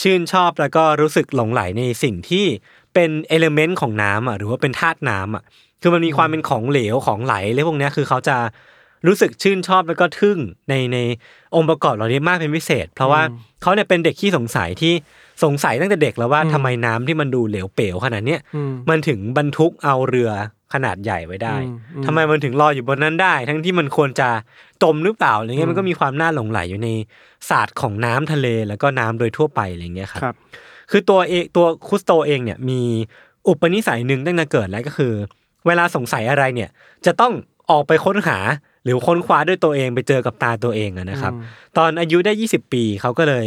[0.00, 2.44] ชื่นชอบแล้วก็รู้สึกหลงไหลในสิ่งที่
[2.94, 5.44] เป็นเอลเมนต์ของน้ำอะหรือว่าเป็นธาตุน้ำอะ
[5.80, 8.36] คือมันมีความเป็นของเหลวของไหลอะไรพวกเนี้ยคือเขาจะ
[9.06, 10.38] รู้สึกชื่นชอบแล้วก็ทึ่ง
[10.68, 10.98] ในใน
[11.54, 13.22] องค์ประกอบเหล่านี้มากเป็นพิเศษ เพราะว่า
[13.62, 14.92] เขาเนี่ยเป็นเด็กที่สงสัยที่
[15.44, 20.30] สงสัยตั้งแต่เด็กแล้วว่าอืมทำไมน้ำที่มันดูเหลวเป๋วขนาดเนี้ยอืมมันถึงบรรทุกเอาเรือ
[20.74, 24.28] ขนาดใหญ่ไว้ได้อืมอืมทำไมมันถึงลอยอยู่บนนั้นได้ ทั้งที่มันควรจะ
[24.82, 26.88] จมหรือเปล่าอะไรเงี้อืยมมันก็มีความน่าหลงไหลอยู่ใน
[27.48, 30.36] ศาสตร์ของน้ำทะเลแล้วก็น้ำโดยทั่วไปอะไรเงี้ยครับครับ
[30.90, 32.80] คือตัวเองตัวคุสโตเองเนี่ยมี
[33.48, 35.12] อุปนิสัยหนึ่งตั้งแต่เกิดแล้วก็คือ
[35.66, 36.70] เวลาสงสัยอะไรเนี่ย
[37.06, 37.32] จะต้อง
[37.70, 38.38] ออกไปค้นหา
[38.84, 41.32] หรือค้นคว้าด้วยตัวเองไปเจอกับตาตัวเองอะนะครับ
[41.76, 43.46] ตอนอายุได้ 20 ปีเขาก็เลย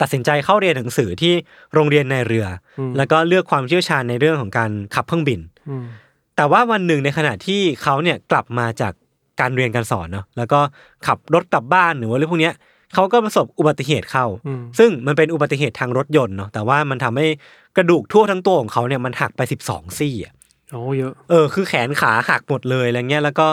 [0.00, 1.32] ตัดสินใจเข้าเรียนหนังสือที่
[1.74, 2.46] โรงเรียนในเรือ
[2.78, 5.84] อืมแล้วก็เลือกความเชี่ยวชาญในเรื่องของการขับเครื่องบินอืม
[6.36, 8.92] แต่ว่าวันหนึ่งในขณะที่เขาเนี่ยกลับมาจาก
[9.40, 10.60] การเรียนการสอนเนาะแล้วก็
[11.06, 12.54] ขับรถกลับบ้านหรือว่าเรื่องพวกเนี้ย
[12.94, 17.26] เขาก็ประสบอุบัติเหตุเข้าอืมซึ่งมันเป็นอุบัติเหตุทางรถยนต์เนาะแต่ว่ามันทำให้
[17.76, 20.34] กระดูกทั่วทั้งตัวของเขาเนี่ยมันหักไป 12 ซี่อะ
[20.72, 23.46] โอ้เยอะเออคือแขนขาหักหมดเลยอะไรเงี้ยแล้วก็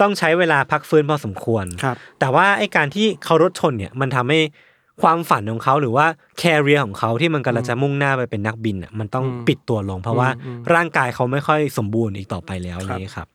[0.00, 4.40] ต้องใช้เวลาพักฟื้นพอสมควรครับแต่ว่าไอ้การที่เขารถชนเนี่ยมันทำให้
[5.02, 6.06] ความฝันของเขาหรือว่า
[6.38, 13.28] แคเรียของเขาที่มันกำลังจะมุ่งหน้าไปเป็นนักบินอะมันต้องอืมปิดตัวลง เพราะว่าอืมร่างกายเขาไม่ค่อยสมบูรณ์อีกต่อไปแล้วครับนี่ครับ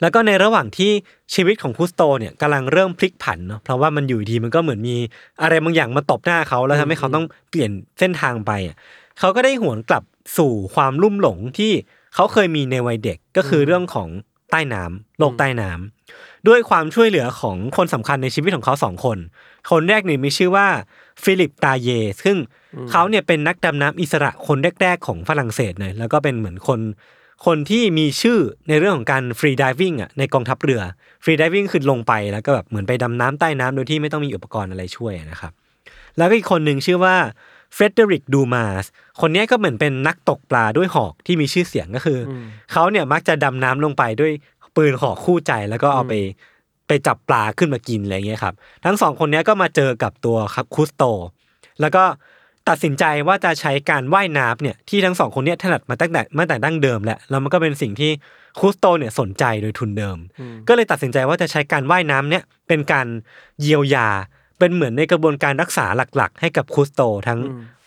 [0.00, 0.90] แล้วก็ในระหว่างที่
[1.34, 4.96] ชีวิตของคุสโตเนี่ยกำลังเริ่มพลิกผันเนาะเพราะว่ามันอยู่ดีมันก็เหมือนมี
[5.42, 8.76] อะไรบางอย่างมาตบหน้าเขาแล้วทำให้เขาต้องเปลี่ยนเส้นทางไปอะ
[9.18, 10.02] เขาก็ได้หวนกลับ
[10.36, 11.72] สู่ความลุ่มหลงที่
[12.14, 14.08] เขาเคยมีในวัยเด็กก็คือเรื่องของ
[14.50, 19.18] ใต้น้ำโลกใต้น้ำด้วยความช่วยเหลือของคนสำคัญในชีวิตของเขาสองคน
[19.70, 20.66] คนแรกนี่มีชื่อว่า
[21.22, 21.88] ฟิลิปตาเย
[22.24, 22.36] ซึ่ง
[22.90, 26.80] เขาเนี่ยเป็นนักดำน้ำอิสระคนแรก ๆ ของฝรั่งเศสเลยแล้วก็เป็นเหมือนคน
[27.46, 28.38] คนที่มีชื่อ
[28.68, 30.82] ในเรื่องของการ free diving อะในกองทัพเรือ
[31.24, 35.52] free diving คือลงไปแล้วก็แบบเหมือนไปดำน้ำใต้น้ำโดยที่ไม่ต้องมีอุปกรณ์อะไรช่วยนะครับ
[36.16, 37.16] แล้วก็อีกคนหนึ่งชื่อว่า
[37.74, 38.84] เฟเดริกดูมาส
[39.20, 42.32] คนเนี้ยก็เหมือนเป็นนักตกปลาด้วยหอกที่มีชื่อเสียงก็คืออ
[42.72, 44.32] เขาเนี่ยมักจะดำน้ำลงไปด้วย
[44.76, 46.14] ปืนหอกคู่ใจแล้วก็เอาไป
[46.88, 48.54] ไปจับปลาขึ้นมากินอะไรเงี้ยครับ
[48.84, 51.04] ทั้งสองคนเนี้ยก็มาเจอกับตัวฌักคูสโต
[51.80, 52.04] แล้วก็
[52.68, 58.10] ตัดสินใจว่าจะใช้การว่ายน้ำเนี่ยที่ทั้งสองคนเนี้ยถนัดมาตั้งแต่มาแต่ดั้งเดิมแหละแล้วมันก็เป็นสิ่งที่
[58.60, 60.18] คุสโตเนี่ยสนใจโดยทุนเดิม
[60.68, 63.06] ก็เลยตัดสินใจว่าจะใช้การว่ายน้ำเนี่ยเป็นการ
[63.60, 64.08] เยียวยา
[64.60, 67.40] เป็นเหมือนในกระบวนการรักษาหลักๆ ให้กับคุสโตทั้ง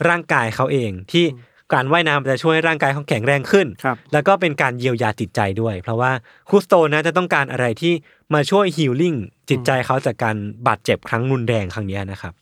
[0.10, 1.26] ร่างกายเขาเองที่
[1.74, 6.12] การว่ายน้ำจะช่วยให้ร่างกายเขาแข็งแรงขึ้นครับแล้วก็เป็นการเยียวยาจิตใจด้วย เพราะว่า
[6.50, 7.94] คุสโตนะจะต้องการอะไรที่
[8.34, 9.14] มาช่วยฮีลลิ่ง
[9.50, 10.36] จิตใจเขาจากการ
[10.68, 12.34] บาดเจ็บครั้งรุนแรงครั้งเนี้ยนะครับ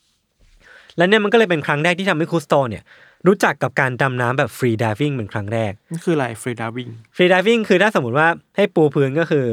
[0.97, 2.83] และเนี่ยมันก็เลยเป็นครั้งแรกที่ทำให้คุสโตเนี่ย
[3.27, 9.47] รู้จักกับการดำน้ำแบบฟรีดิวิ่งเป็นครั้งแรกนี่คืออะไรฟรีดาวิ่งfree diving คือถ้าสมมติว่าให้ปูพื้นก็คือ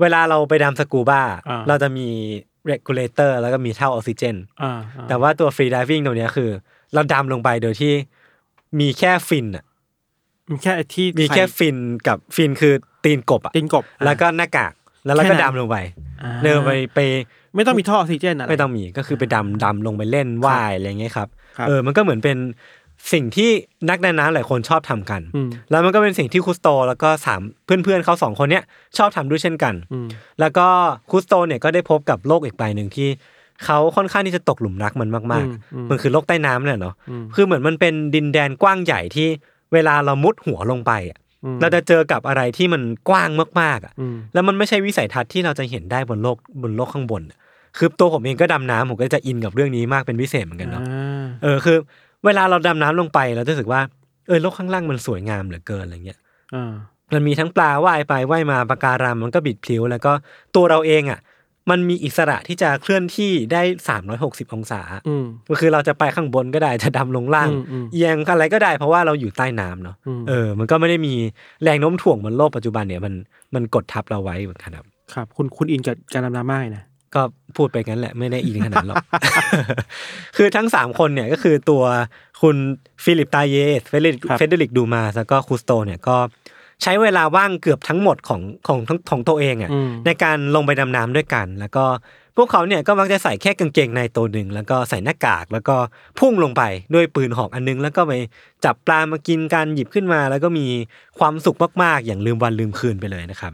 [0.00, 2.08] เวลาเราไปดำสกูบ้าอ่าเราจะมี
[2.70, 6.50] regulator แล้วก็มีท่อออกซิเจนอ่าอ่แต่ว่าตัว free diving ตรงเนี้ยคือ
[6.94, 7.92] เราดำลงไปโดยที่
[8.80, 9.64] มีแค่ฟินอะ
[10.50, 11.76] มีแค่ไอ้ที่มีแค่ใส่ฟิน
[12.08, 14.72] กับฟินคือตีนกบอะตีนกบอะแล้วก็หน้ากาก
[15.06, 15.76] แล้วเราแค่ก็นั้นดำลงไป
[16.22, 17.00] อ่าเดินไปไป
[17.54, 22.36] ไม่ต้องมีท่อออกซิเจนอะไรไม่ต้องมีก็คือไปดำดำลงไปเล่นว่ายอะไรเงี้ยครับครับเออมันก็เหมือนเป็น
[23.12, 23.50] สิ่งที่
[23.90, 28.64] นักดำน้ำหลายคนชอบทำกันอืมแล้วมันก็เป็นสิ่งที่คุสโตแล้วก็สามเพื่อนๆเขาสองคนเนี้ย
[28.98, 30.08] ชอบทำด้วยเช่นกันอืม
[30.40, 30.66] แล้วก็
[31.10, 33.08] คุสโตเนี่ยก็ได้พบกับโลกอีกใบหนึ่งที่
[33.64, 39.28] เขาค่อนข้างที่จะตกหลุมรักมันมากอืมอืมๆมันคือโลกใต้น้ำเนี่ยเนาะอืมคือเหมือนมันเป็นดินแดนกว้างใหญ่ที่
[39.72, 47.38] เวลาเรามุดหัวลงไปอะอืมเราจะเจอกับอะไรที่มันกว้างมากๆอะอืมแล้วมันไม่ใช่วิสัยทัศน์ที่เราจะเห็นได้บนโลกบนโลกข้างบนอะ
[47.78, 51.76] คือตัวผมเองก็ดำน้ำผมก็จะอินกับเรื่องนี้มากเป็นพิเศษเหมือนกันเนาะอ่าเออคือ
[52.24, 53.80] เวลาเราดำน้ำลงไปเราจะรู้สึกว่า
[54.26, 56.18] เออโลกข้างล่างมันสวยงามเหลือเกินอะไรเงี้ย
[56.54, 56.72] อ่า
[57.12, 60.12] มันมีทั้งปลาว่ายไปว่ายมาปะการังมันก็บิดพลิ้ว แล้วก็
[60.54, 61.20] ตัวเราเองอะ
[61.70, 63.62] มันมีอิสระที่จะเคลื่อนที่ได้
[64.08, 71.14] 360องศาอืมก็คือเราจะไปข้างบนก็ได้จะดำลงล่างอืมอืมเอียงอะไรก็ได้เพราะว่าเราอยู่ใต้น้ำเนาะอืมเออ มันก็ไม่ได้มี
[71.62, 73.14] แรงโน้มถ่วงเหมือนโลกปัจจุบันเนี่ยมัน
[73.54, 77.22] มันกดทับเราไว้เหมือนกันครับครับ คุณคุณอินกับการดำน้ำมากนะ ก็
[77.56, 79.04] พูดไปงั้นแหละไม่ได้อินขนาดนั้นหรอก
[80.36, 81.82] คือทั้งสามคนเนี่ยก็คือตัว
[82.42, 82.56] คุณ
[83.04, 86.16] ฟิลิปตาเยสเฟเดริกครับเฟเดริกดูมาแล้วก็คูสโตเนี่ยก็
[86.82, 91.84] ใช้เวลาว่างเกือบทั้งหมดของของของของตัวเองอะอืมในการลงไปดำน้ำด้วยกัน แล้วก็
[92.36, 95.76] พวกเขาเนี่ยก็มักจะใส่แค่กางเกงในตัวหนึ่งแล้วก็ใส่หน้ากากแล้วก็
[96.18, 96.62] พุ่งลงไป
[96.94, 98.12] ด้วยปืนหอกอันนึง แล้วก็ไป
[98.64, 100.66] จับปลามากินกันหยิบขึ้นมา แล้วก็มี
[101.18, 103.52] ความสุขมากๆ อย่างลืมวันลืมคืนไปเลยนะครับ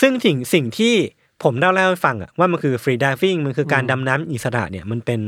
[0.00, 0.94] ซึ่งสิ่งสิ่งที่
[1.42, 5.20] ผมเล่าเล่าให้ฟังอะว่ามันคือฟรีดิวิ่งมันคือการดำน้ำอิสระเนี่ยมันเป็น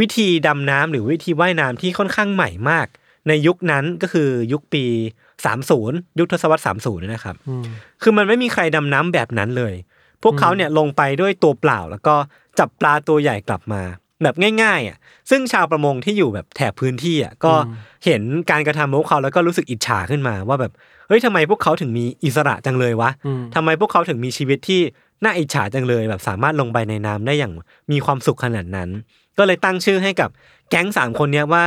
[0.00, 2.86] วิธีดำน้ำหรือวิธีว่ายน้ำที่ค่อนข้างใหม่มาก
[3.28, 4.84] ในยุคนั้นก็คือยุคปี
[5.50, 7.64] 30 ยุคทศวรรษ30นะครับอืม
[8.02, 9.74] คือมันไม่มีใครดำน้ำแบบนั้นเลย
[10.22, 12.14] พวกเขาเนี่ยลงไปด้วยตัวเปล่า แล้วก็
[12.58, 13.82] จับปลาตัวใหญ่กลับมา
[14.22, 14.98] แบบง่ายๆอะ
[15.30, 17.52] ซึ่งชาวประมงที่อยู่แบบแถบพื้นที่อะก็
[18.04, 20.72] เห็นการกระทำของพวกเขาแล้วก็รู้สึกอิจฉาขึ้นมาว่าแบบ
[21.08, 24.80] เฮ้ยทำไมพวกเขาถึงมีอิสระจังเลยวะอืมทำไมพวกเขาถึงมีชีวิตที่
[25.24, 27.52] น่าอิจฉาจังเลยแบบสามารถลงไปในน้ำได้อย่าง
[27.92, 28.88] มีความสุขขนาดนั้น
[29.38, 30.30] ก็เลยตั้งชื่อให้กับ
[30.70, 31.64] แก๊งสามคนเนี้ยว่า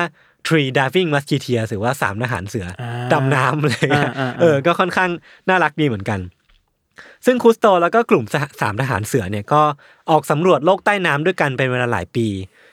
[0.47, 5.09] Tree Diving Musketeers หรือว่าสามทหารเสืออาดำน้ำอะไรเงี้ยอ่าอ่าอ่าเออ ก็ค่อนข้าง
[5.49, 6.19] น่ารักดีเหมือนกัน
[7.25, 9.61] ซึ่งคุสโตแล้วก็กลุ่มสหสามทหารเสือเนี่ยก็
[10.09, 12.27] ออกสำรวจโลกใต้น้ำด้วยกันเป็นเวลาหลายปี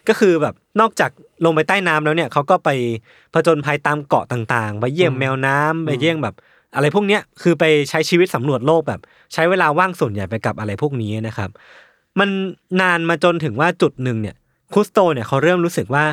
[0.09, 1.11] ก็คือแบบนอกจาก
[1.45, 2.71] ลงไปใต้น้ำแล้วเนี่ยเขาก็ไป
[3.35, 6.35] ผจญภัยตามเกาะต่างๆ ไปเยี่ยมแมวน้ำไปเยี่ยมแบบ
[6.77, 9.01] อะไรพวกเนี้ยคือไปใช้ชีวิตสำรวจโลกแบบ
[9.33, 11.51] ใช้เวลาว่างส่วนใหญ่ไปกับอะไรพวกนี้นะครับ
[12.19, 12.29] มัน
[12.81, 14.37] นานมาจนถึงว่าจุดหนึ่งเนี่ย
[14.73, 16.05] คุสโตเนี่ยเขาเริ่มรู้สึกว่า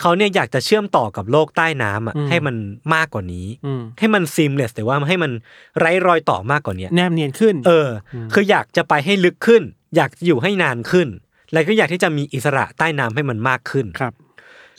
[0.00, 2.56] เขาเนี่ยอยากจะเชื่อมต่อกับโลกใต้น้ำอะอืมให้มัน
[2.94, 5.32] มากกว่านี้อืมให้มันซีมเลสหรือว่าให้มัน
[5.78, 9.62] ไร้รอยต่อมากกว่านี้แนบเนียนขึ้น เอออคืออยากจะไปให้ลึกขึ้น
[9.96, 11.08] อยากอยู่ให้นานขึ้น
[11.52, 14.12] แล้วก็อยากที่จะมีอิสระใต้น้ำให้มันมากขึ้นครับ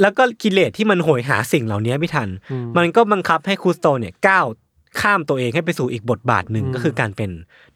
[0.02, 4.46] แล้วก็กิเลสที่มันโหยหาสิ่งเหล่านี้ไม่ทันอืมมันก็บังคับให้คูสโตเนี่ยก้าว
[5.00, 7.30] ข้ามตัวเองให้ไปสู่อีกบทบาทหนึ่งอืมก็คือการเป็น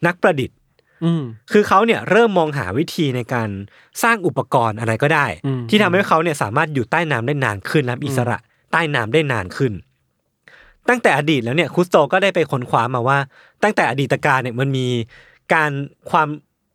[0.06, 0.56] นักประดิษฐ์
[1.04, 3.48] อืมคือเขาเนี่ยเริ่มมองหาวิธีในการ
[4.02, 8.38] สร้างอุปกรณ์อะไรก็ได้อืมที่ทำให้เขาเนี่ยสามารถอยู่ใต้น้ำได้นานขึ้นและอิสระ
[8.72, 9.72] ใต้น้ำได้นานขึ้น
[10.88, 13.18] ตั้งแต่อดีตแล้วเนี่ยคุสโตก็ได้ไปค้นคว้ามาว่า
[13.62, 14.86] ตั้งแต่อดีตการเนี่ยมันมี
[15.54, 15.70] การ
[16.10, 16.28] ความ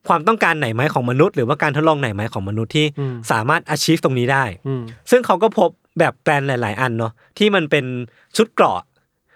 [0.07, 4.81] ความต้องการไหนไหมของมนุษย์ หรือว่าการทดลองไหนไหมของมนุษย์ที่อืมสามารถ achieve ตรงนี้ได้อืม
[5.11, 5.69] ซึ่งเขาก็พบ
[5.99, 7.85] แบบแปลนหลาย ๆ อันเนาะที่มันเป็น
[8.37, 8.81] ชุดเกราะ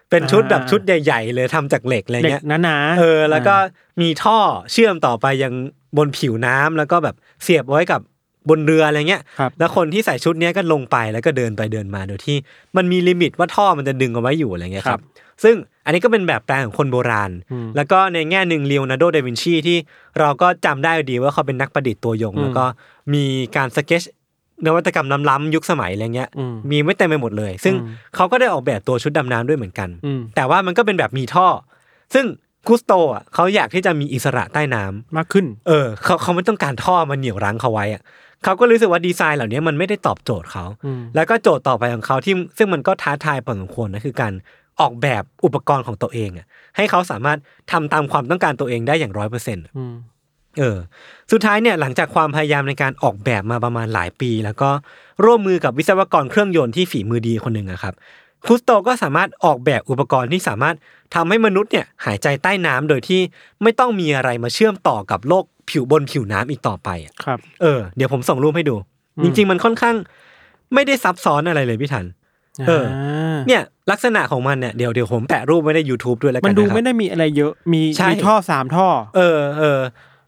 [0.09, 3.55] เป็นชุดอ่าแบบชุดใหญ่ ๆ เลยทำจากเหล็กอะไรอย่างเงี้ยหนาๆเออ แล้วก็
[4.01, 4.37] มีท่อ
[4.71, 5.53] เชื่อมต่อไปยัง
[5.97, 8.01] บนผิวน้ำแล้วก็แบบเสียบไว้กับ
[8.49, 12.37] บนเรืออะไรเงี้ยครับแล้วคนที่ใส่ชุดเนี้ยก็ลงไปแล้วก็เดินไปเดินมาโดยที่
[12.77, 15.01] มันมี limit ว่าท่อมันจะดึงเอาไว้อยู่อะไรเงี้ยครับ
[15.43, 19.77] ซึ่งอันนี้ก็เป็นแบบแปลนของคนโบราณอืมแล้วก็ในแง่หนึ่งเลโอนาร์โดดาวินชีที่
[20.19, 22.65] เราก็จำได้ดีว่าเขาเป็นนักประดิษฐ์ตัวยงอืมแล้วก็
[23.13, 23.25] มี
[23.55, 24.03] การสเก็ตช
[24.65, 31.47] นวัตกรรมล้ำๆยุคสมัยอะไรเงี้ยอืมมีไม่เต็มไปหมดเลย ซึ่งอืมเขาก็ได้ออกแบบตัวชุดดำน้ำด้วยเหมือนกันอืมแต่ว่ามันก็เป็นแบบมีท่อ
[32.13, 32.25] ซึ่ง
[32.67, 38.01] คุสโตอะเขาอยากที่จะมีอิสระใต้น้ำมากขึ้น เออเขาเขาไม่ต้องการท่อมาเหนี่ยวรั้งเขาไว้อะ
[38.43, 44.33] เขาก็รู้สึกว่าดีไซน์เหล่านี้มันไม่ได้ตอบโจทย์เขาอืมแล้วก็โจทย์ต่อไปของเขาที่ซึ่งมันก็ท้าทายพอสมควรนะคือการ
[44.81, 46.45] ออกแบบอุปกรณ์ของตัวเองอะ
[46.75, 47.39] ให้เขาสามารถ
[47.71, 49.95] ทำตามความต้องการตัวเองได้อย่างร้อยเปอร์เซ็นต์อืม
[50.59, 50.77] เออ
[51.31, 54.69] สุดท้ายเนี่ยหลังจากความพยายามในการออกแบบมาประมาณหลายปี แล้วก็
[55.25, 57.93] ร่วมมือกับวิศวกรเครื่องยนต์ที่ฝีมือดีคนหนึ่งอะครับ
[58.45, 60.75] คุสโตก็สามารถออกแบบอุปกรณ์ที่สามารถ
[61.15, 63.21] ทำให้มนุษย์เนี่ยหายใจใต้น้ำโดยที่
[63.63, 68.75] ไม่ต้องมีอะไรมาเชื่อมต่อกับโลกผิวบนผิวน้ำอีกต่อไปอะครับ เออเดี๋ยวผมส่งรูปให้ดู
[69.17, 69.95] อืมจริง ๆ มันค่อนข้าง
[70.73, 72.05] ไม่ได้ซับซ้อนอะไรเลยพี่ทัน
[72.67, 79.79] เออาเนี่ยลักษณะของมันเนี่ยเดี๋ยวเดี๋ยวผมแปะรูปไว้ใน YouTube ด้วยแล้วกัมันนดูนะครับไม่ได้มีอะไรเยอะมีใช่มีท่อสามท่อ เออเออ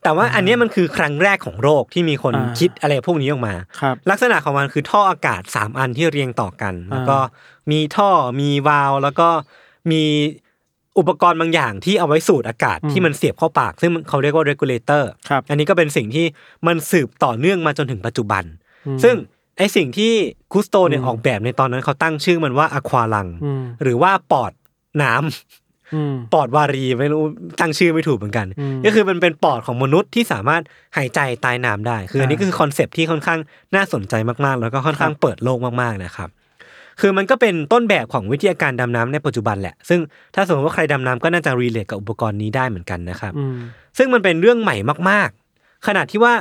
[0.08, 7.18] แต่ว่าอันเนี้ยมันคือครั้งแรกของโลกที่มีคนอ่าคิดอะไรพวกนี้ออกมาครับลักษณะของมันคือท่ออากาศ 3 อันที่เรียงต่อกันอ่าแล้วก็
[7.72, 8.10] มีท่อ
[8.42, 9.28] มีวาล์วแล้วก็
[9.92, 10.04] มี
[10.98, 16.26] อุปกรณ์บางอย่างที่เอาไว้สูดอากาศที่มันเสียบเข้าปาก ซึ่งเขาเรียกว่า regulator ครับอันนี้ก็เป็นสิ่งที่
[16.68, 18.44] มันสืบต่อเนื่องมาจนถึงปัจจุบัน
[18.88, 19.16] อืมซึ่ง
[19.58, 20.14] ไอสิ่งที่
[20.52, 24.52] คุสโตเนี่ยอืมออกแบบในตอนนั้นเขาตั้งชื่อมันว่าอะควาลังอืมหรือว่าปอด
[25.04, 25.67] น้ำอืม
[26.34, 27.24] ปอดวารีไม่รู้
[27.60, 30.62] ตั้งชื่อไม่ถูกเหมือนกันอืมก็คือมันเป็นปอดของมนุษย์ที่สามารถ
[30.98, 33.40] หายใจใต้น้ำได้ คืออันนี้อ่าก็คือ concept ที่ค่อนข้าง
[33.76, 34.14] น่าสนใจ
[34.46, 36.30] มากๆ แล้วก็ค่อนข้างครับเปิดโลกมากๆนะครับ
[37.02, 40.00] คือมันก็เป็นต้นแบบของวิทยาการดำน้ำในปัจจุบันแหละ ซึ่ง
[40.36, 43.58] ถ้าสมมติว่าใครดำน้ำก็น่าจะ relate กับอุปกรณ์นี้ได้เหมือนกันนะครับอืม
[43.98, 44.76] ซึ่งมันเป็นเรื่องใหม่
[45.10, 46.34] มากๆ ขนาดที่ว่า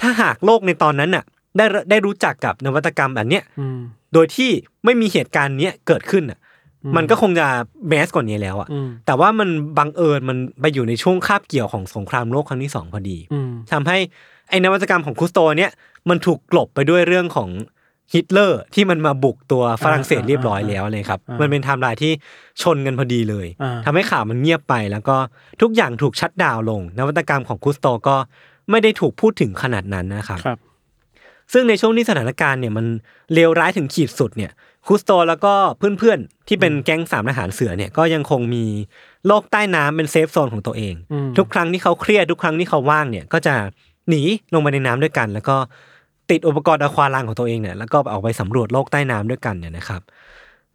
[0.00, 1.24] ถ้าหากโลกในตอนนั้นน่ะ
[1.56, 3.78] ได้ได้รู้จักกับนวัตกรรมแบบเนี้ยอืม
[4.14, 4.50] โดยที่
[4.84, 6.41] ไม่มีเหตุการณ์เนี้ยเกิดขึ้นอะอื
[6.90, 7.46] มมันก็คงจะ
[7.88, 13.98] mass กว่านี้แล้วอะอืมแต่ว่ามันบังเอิญมันไปอยู่ในช่วงคาบเกี่ยวของสงครามโลกครั้งที่สองพอดีอืมทำให้
[14.48, 15.70] ไอ้นวัตกรรมของคุสโตเนี่ย
[16.08, 17.48] มันถูกกลบไปด้วยเรื่องของ
[18.12, 22.12] ฮิตเลอร์ที่มันมาบุกตัวฝรั่งเศสเรียบร้อยแล้วเลยครับอ่ามัมันเป็นไทม์ไลน์ที่
[22.62, 25.16] ชนกันพอดีเลยอ่าทำให้ข่าวมันเงียบไป แล้วก็
[25.62, 28.16] ทุกอย่างถูก shut down ลง นวัตกรรมของคุสโตก็
[28.70, 30.58] ไม่ได้ถูกพูดถึงขนาดนั้นนะครับครับ
[31.52, 32.86] ซึ่งในช่วงที่สถานการณ์เนี่ยมัน
[33.34, 34.52] เลวร้ายถึงขีดสุดเนี่ย
[34.86, 38.64] คุสโตแล้วก็เพื่อนๆ ที่เป็นแก๊งสามทหารเสือเนี่ยก็ยังคงมี
[39.26, 43.54] โลกใต้น้ำเป็นเซฟโซนของตัวเองอืมทุกครั้งที่เขาเครียดทุกครั้งที่เขาว่างเนี่ย ก็จะ
[44.08, 44.22] หนี
[44.54, 45.56] ลงไปในน้ำด้วยกัน แล้วก็
[46.30, 50.00] ติดอุปกรณ์อะควาลังของตัวเองเนี่ยแล้วก็ออกไปสำรวจโลกใต้น้ำด้วยกันเนี่ยนะครับ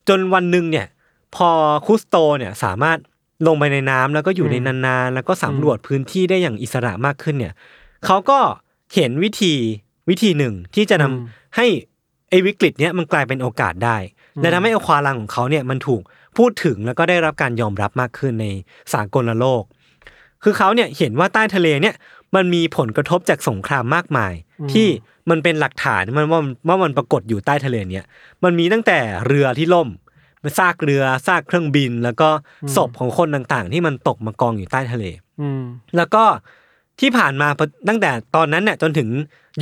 [0.07, 0.87] จนวันหนึ่งเนี่ย
[1.35, 1.49] พอ
[1.85, 2.97] คุสโตเนี่ยสามารถ
[3.47, 7.53] ลงไปในน้ำแล้วก็อยู่ในนานๆ แล้วก็สำรวจพื้นที่ได้อย่างอิสระมากขึ้นเนี่ย
[8.05, 8.39] เขาก็
[8.95, 9.53] เห็นวิธี
[10.09, 11.67] วิธีหนึ่งที่จะนำอืมให้
[12.29, 13.97] ไอ้วิกฤตเนี้ยมันกลายเป็นโอกาสได้
[14.41, 16.01] และทำให้อควาลังของเขาเนี่ยมันถูก
[16.37, 18.47] พูดถึงแล้วก็ได้รับการยอมรับมากขึ้นใน
[18.93, 19.63] สากลโลก
[20.43, 21.95] คือเขาเนี่ยเห็นว่าใต้ทะเลเนี่ย
[22.35, 24.33] มันมีผลกระทบจากสงครามมากมาย
[24.73, 24.87] ที่
[25.29, 28.05] มันเป็นหลักฐานมันว่าว่ามันปรากฏอยู่ใต้ทะเลเนี่ย
[28.43, 29.89] มันมีตั้งแต่เรือที่ล่ม
[30.57, 32.29] ซากเรือซากเครื่องบิน แล้วก็
[32.75, 35.05] ศพของคนต่างๆ ที่มันตกมากองอยู่ใต้ทะเล
[35.41, 35.61] อืม
[35.97, 36.23] แล้วก็
[36.99, 37.47] ที่ผ่านมา
[37.87, 39.09] ตั้งแต่ตอนนั้นเนี่ยจนถึง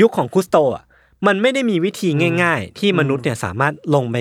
[0.02, 0.85] ยุคของคุสโตอะ
[1.28, 2.10] มันไม่ได้มีวิธี
[2.44, 4.18] ง่าย ๆ ที่มนุษย์เนี่ยสามารถลงไป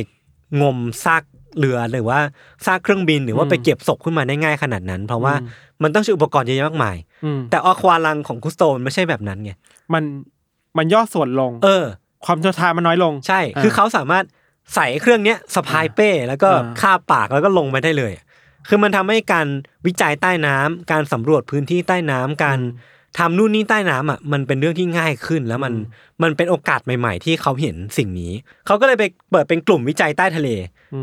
[0.62, 1.22] งมซาก
[1.58, 2.18] เรือหรือว่า
[2.66, 5.48] ซากเครื่องบินหรือว่าอืมไปเก็บศพขึ้นมาได้ง่ายขนาดนั้น เพราะว่าอืม
[5.82, 9.52] มันต้องใช้อุปกรณ์เยอะแยะมากมายอืมแต่อควาลังของคุสโตมันไม่ใช่แบบนั้นไง
[9.94, 10.02] มัน
[10.78, 11.84] มันย่อส่วนลง เออ
[12.24, 14.24] ความทนทานมันน้อยลงใช่ คือเขาสามารถ
[14.74, 18.12] ใส่เครื่องเนี้ยสะพายเป้ แล้วก็อ่าคาบปากแล้วก็ลงไปได้เลย
[18.66, 19.46] เคือมันทำให้การ
[19.86, 22.58] วิจัยใต้น้ำการสำรวจพื้นที่ใต้น้ำการ
[23.18, 25.72] ทำนู่นนี่ใต้น้ำอะมันเป็นเรื่องที่ง่ายขึ้น แล้วมัน
[26.22, 28.32] มันเป็นโอกาสใหม่ ๆ ที่เขาเห็นสิ่งนี้
[28.66, 30.48] เขาก็เลยไปเปิดเป็นกลุ่มวิจัยใต้ทะเล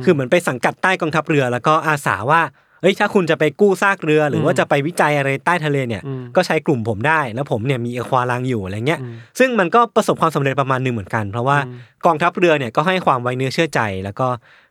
[0.04, 2.42] คือเหมือนไปสังกัดใต้กองทัพเรือ แล้วก็อาสาว่า
[2.82, 9.00] เอ้ยถ้าคุณจะไปกู้ซากเรือ หรือว่าจะไปวิจัยอะไรใต้ทะเลเนี่ยอืมก็ใช้กลุ่มผมได้ แล้วผมเนี่ยมีอควาลังอยู่อะไรเงี้ย
[9.40, 11.58] ซึ่งมันก็ประสบความสำเร็จประมาณหนึ่งเหมือนกัน เพราะว่า
[12.06, 14.28] กองทัพเรือเนี่ยก็ให้ความไว้เนื้อเชื่อใจ แล้วก็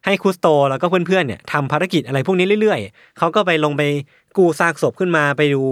[0.07, 3.83] ให้คุสโตแล้วก็เพื่อนๆเนี่ยทำภารกิจอะไรพวกนี้เรื่อย ๆเขาก็ไปลงไป
[4.37, 5.63] กู้ซากศพขึ้นมาไปดู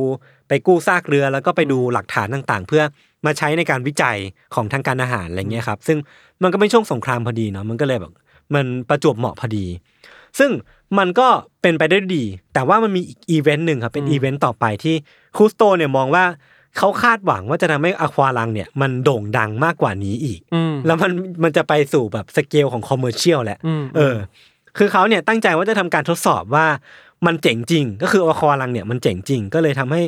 [0.48, 2.82] ไปกู้ซากเรือแล้วก็ไปดูหลักฐานต่างๆ เพื่อ
[3.26, 4.16] มาใช้ในการวิจัย
[4.54, 5.98] ของทางการอาหารอะไรเงี้ยครับ ซึ่ง
[6.42, 8.12] มันก็เป็นช่วงสงครามพอดีเนาะมันก็เลยแบบ
[8.54, 9.66] มันประจวบเหมาะพอดี
[10.38, 10.50] ซึ่ง
[10.98, 11.28] มันก็
[11.62, 12.24] เป็นไปได้ด้วยดี
[12.54, 14.94] แต่ว่ามันมีอีกอีเวนต์หนึ่งครับเป็นอีเวนต์ต่อไปที่
[15.36, 16.24] คูสโตเนี่ยมองว่า
[16.78, 24.16] เขาคาดหวังว่าจะทำให้อควาลังเนี่ยมันโด่งดังมากกว่านี้อีกอืมแล้วมันมันจะไปสู่แบบสเกลของ commercial แหละอืมเออ
[24.76, 26.66] คือเขาเนี่ยตั้งใจว่าจะทำการทดสอบว่า
[27.26, 30.02] มันเจ๋งจริง ก็คือ Aqua-Lung เนี่ยมันเจ๋งจริง ก็เลยทำให้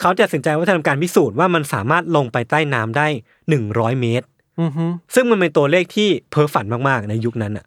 [0.00, 3.06] เขาตัดสินใจว่าจะทำการพิสูจน์ว่ามันสามารถลงไปใต้น้ำได้
[3.48, 4.26] หนึ่งร้อยเมตร
[4.60, 4.84] อือฮึ
[5.14, 7.66] ซึ่งมันเป็นตัวเลขที่เพ้อฝันมาก ๆ ในยุคนั้นอะ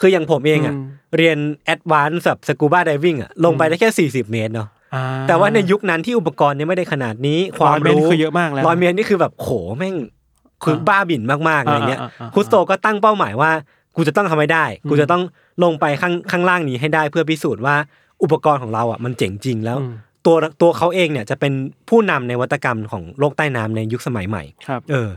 [0.00, 0.86] คืออย่างผมเองอะ อืม
[1.16, 9.94] เรียน advanced แบบ scuba diving อะ ลงไปได้แค่ 40 เมตรเนาะ อ่าแต่ว่าในยุคนั้นที่อุปกรณ์เนี่ยไม่ได้ขนาดนี้ ความร้อยเมตรรู้คือเยอะมากแล้ว ร้อยเมตรนี่คือแบบโหแม่ง
[10.64, 13.50] คือบ้าบิ่นมากๆอะไรเงี้ยอ่าอ่าอ่า คุสโตก็ตั้งเป้าหมายว่า
[13.96, 15.22] กูจะต้องทำให้ได้ กูจะต้อง
[15.62, 17.76] ลงไปข้างข้างล่างนี้ให้ได้เพื่อพิสูจน์ว่า
[18.22, 19.92] อุปกรณ์ของเราอะมันเจ๋งจริงแล้วอืม
[20.28, 21.52] ตัวตัวเขาเองเนี่ยจะเป็น
[21.88, 25.08] ผู้นำในวัตกรรมของโลกใต้น้ำในยุคสมัยใหม่ครับเออ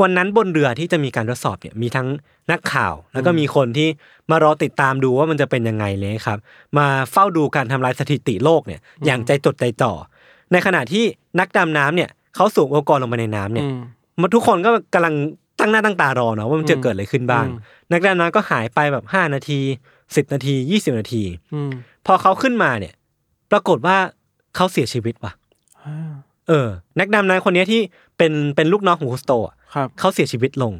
[0.00, 2.08] วันนั้นบนเรือที่จะมีการทดสอบเนี่ยมีทั้ง
[2.50, 3.88] นักข่าว แล้วก็มีคนที่
[4.30, 6.38] มารอติดตามดูว่ามันจะเป็นยังไงเลยครับ
[6.78, 9.92] มาเฝ้าดูการทำลายสถิติโลกเนี่ยอย่างใจจดใจจ่อ
[10.52, 11.04] ในขณะที่
[11.40, 13.80] นักดำน้ำเนี่ยเขาสูงอุปกรณ์ลงไปในน้ำเนี่ยอืม
[14.20, 15.14] มันทุกคนก็กำลัง
[15.60, 19.60] ตั้งหน้าตั้งตารอเนาะว่ามันจะอืมเกิดอะไรขึ้นบ้างอืมนักดำน้ำก็หายไปแบบห้านาที
[20.16, 21.22] สิบนาทียี่สิบนาที
[21.54, 21.70] อืม
[22.06, 22.94] พอเขาขึ้นมาเนี่ย
[23.50, 23.96] ปรากฏว่า
[24.56, 25.32] เขาเสียชีวิตว่ะ
[25.84, 26.12] อ่า
[26.48, 27.80] เออ นักดำน้ำคนเนี้ยที่
[28.18, 30.72] เป็นเป็นลูกน้องของคุสโตอะครับเขาเสียชีวิตลง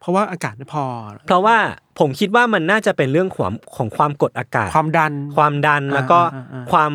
[0.00, 0.84] เพราะว่าอากาศไม่พอ
[1.26, 1.56] เพราะว่า
[1.98, 6.92] ผมคิดว่ามันน่าจะเป็นเรื่องความของความกดอากาศ ความดัน ความดันอ่าแล้วก็อ่าอ่าความ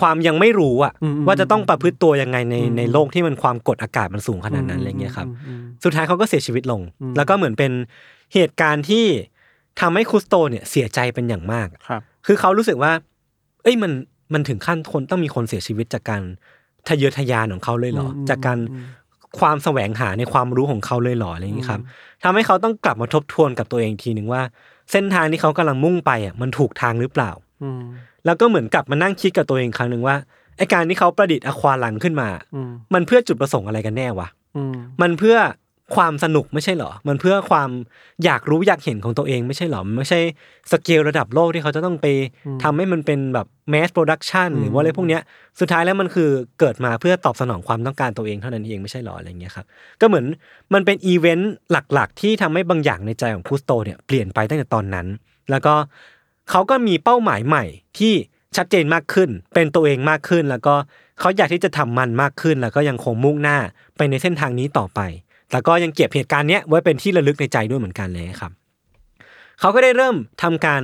[0.00, 7.72] ความยังไม่รู้อะอืมอืมว่าจะต้องประพฤติตัวยังไงในอืมในโลกที่มันความกดอากาศมันสูงขนาดนั้นอะไรเงี้ยครับมอืมสุดท้ายเขาก็เสียชีวิตลงอืมแล้วก็เหมือนเป็น
[8.34, 9.04] เหตุการณ์ที่
[9.80, 12.92] ทำให้คุสโตเนี่ยเสียใจเป็นอย่างมากครับ คือเขารู้สึกว่า
[13.62, 13.92] เอ้ยมัน
[14.32, 16.22] มันถึงขั้นคนต้องมีคนเสียชีวิตจากการ
[16.88, 18.84] ทะเยอทะยานของเขาเลยเหรออืมจากการอืม
[19.38, 21.80] ความแสวงหาในความรู้ของเขาเลยเหรออะไรอย่างนี้ครับ
[22.22, 24.42] ทำให้เขาต้องกลับมาทบทวนกับตัวเองทีหนึ่งว่า
[24.92, 27.30] เส้นทางที่เขากำลังมุ่งไปอะมันถูกทางหรือเปล่า
[27.62, 27.82] อืม
[28.24, 30.16] แล้วก็เหมือนกลับมานั่งคิดกับตัวเองครั้งหนึ่งว่า
[30.56, 35.36] ไอ้การที่เขาประดิษฐ์ Aqua-Lung ขึ้นมาอืมมันเพื่อจุดประสงค์อะไรกันแน่วะอืมมันเพื่อ
[35.96, 37.70] ความสนุกไม่ใช่เหรอ มันเพื่อความ
[38.24, 40.20] อยากรู้อยากเห็นของตัวเองไม่ใช่เหรอ มันไม่ใช่
[40.72, 42.06] สเกลระดับโลกที่เขาจะต้องไป
[42.62, 45.22] ทำให้มันเป็นแบบ mass production หรือว่าอะไรพวกเนี้ย
[45.60, 46.30] สุดท้ายแล้วมันคือ
[46.60, 49.66] เกิดมาเพื่อตอบสนองความต้องการตัวเองเท่านั้นเองไม่ใช่เหรออะไรเงี้ยครับ
[50.00, 50.26] ก็เหมือน
[50.74, 55.06] มันเป็นอีเวนต์หลักๆ ที่ทำให้บางอย่างในใจของคุสโตเนี่ยเปลี่ยนไปตั้งแต่ตอนนั้น
[55.50, 55.74] แล้วก็
[56.50, 57.64] เขาก็มีเป้าหมายใหม่
[57.98, 58.14] ที่
[58.56, 60.74] ชัดเจนมากขึ้น เป็นตัวเองมากขึ้น แล้วก็
[61.20, 63.58] เขาอยากที่จะทำมันมากขึ้น แล้วก็ยังคงมุ่งหน้า
[63.96, 65.00] ไปในเส้นทางนี้ต่อไป
[65.52, 68.52] แล้วก็ยังเก็บเหตุการณ์เนี้ยไว้เป็นที่ระลึกในใจด้วยเหมือนกันเลยครับ
[69.60, 70.82] เขาก็ได้เริ่มทำการ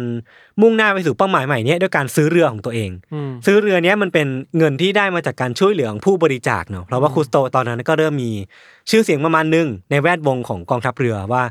[0.60, 4.26] มุ่งหน้าไปสู่เป้าหมายใหม่เนี้ยด้วยการซื้อเรือของตัวเองอืมซื้อเรือเนี้ยมันเป็น
[4.58, 8.30] เงินที่ได้มาจากการช่วยเหลือของผู้บริจาคเนาะเพราะว่าคุสโตตอนนั้นก็เริ่มมี
[8.90, 11.42] ชื่อเสียงประมาณหนึงในแวดวงของกองทัพเรือว่า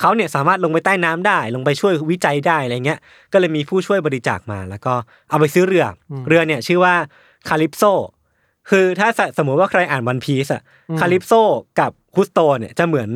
[0.00, 2.98] เขาเนี่ยสามารถลงไปใต้น้ำได้ ลงไปช่วยวิจัยได้อะไรเงี้ย
[3.32, 4.94] ก็เลยมีผู้ช่วยบริจาคมา แล้วก็
[5.30, 6.94] เอาไปซื้อเรืออเรือเนี่ยชื่อว่า
[7.48, 7.82] คาลิปโซ
[8.70, 10.62] คือถ้าสสมมติว่าใครอ่านวันพีซอะ
[11.00, 11.32] คาลิปโซ
[11.80, 13.08] กับคุสโตเนี่ยจะเหมือน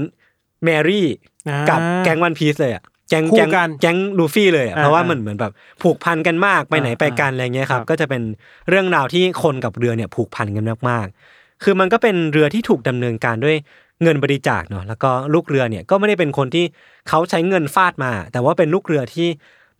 [0.64, 1.06] แมรี่
[1.48, 5.52] อ่ากับแก๊งวันพีซเลยอะแก๊งคู่แก๊งกันแก๊งลูฟี่เลยอะอ่าเพราะว่าอ่ามัมันเหมือนแบบ
[5.82, 8.22] ผูกพันกันมากไปไหนอ่าไปกันอะไรเงี้ยครับครับ ก็จะเป็น
[8.68, 13.56] เรื่องราวที่คนกับเรือเนี่ยผูกพันกันมากๆ คือมันก็เป็นเรือที่ถูกดำเนินการด้วย
[14.02, 16.64] เงินบริจาคเนาะแล้วก็ลูกเรือเนี่ยก็ไม่ได้เป็นคนที่
[17.08, 19.28] เขาใช้เงินฟาดมา แต่ว่าเป็นลูกเรือที่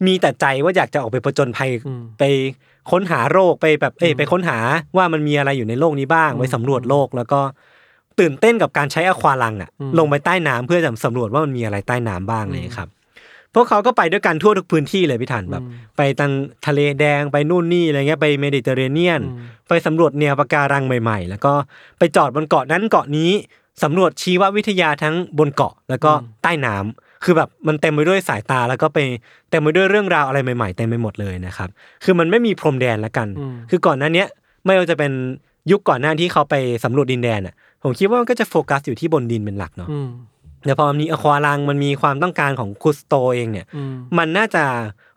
[0.07, 2.22] มีแต่ใจว่าอยากจะออกไปผจญภัยอืมไป
[2.91, 4.59] ค้นหาโรคไปแบบเอ้ยไปค้นหา
[4.97, 7.41] ว่ามันมีอะไรอยู่ในโลกนี้บ้างไปสำรวจโลกแล้วก็
[8.20, 12.89] ตื่นเต้นกับการใช้อควาลังอะอืมลงไปใต้น้ำเพื่อจะสำรวจว่ามันมีอะไรใต้น้ำบ้างเลยครับ
[13.55, 15.62] พวกเขาก็ไปด้วยกันทั่วทุกพื้นที่เลยพี่ถันแบบ
[15.97, 16.32] ไปตัง
[16.66, 19.22] ทะเลแดงไปนู่นนี่อะไรเงี้ยไปเมดิเตอร์เรเนียน
[19.68, 21.55] ไปสำรวจแนวปะการังใหม่ ๆ แล้วก็
[21.99, 23.30] ไปจอดบนเกาะนั้นเกาะนี้
[23.82, 26.12] สำรวจชีววิทยาทั้งบนเกาะแล้วก็
[26.43, 28.99] ใต้น้ำ คือแบบมันเต็มไปด้วยสายตาแล้วก็ไป
[29.51, 31.68] เต็มไปด้วยเรื่องราวอะไรใหม่ๆเต็มไปหมดเลยนะครับ
[32.05, 34.29] คือมันไม่มีพรมแดนละกันอืมคือก่อนหน้าเนี้ย
[34.64, 35.12] ไม่ว่าจะเป็น
[35.70, 36.55] ยุคก่อนหน้าที่เขาไป
[36.85, 40.09] สำรวจดินแดนอะ ผมคิดว่ามันก็จะโฟกัสอยู่ที่บนดินเป็นหลักเนาะอืม
[40.66, 44.64] แต่พอมันมีอควาลังมันมีความต้องการของคุสโตเองเนี่ยอืมมันน่าจะ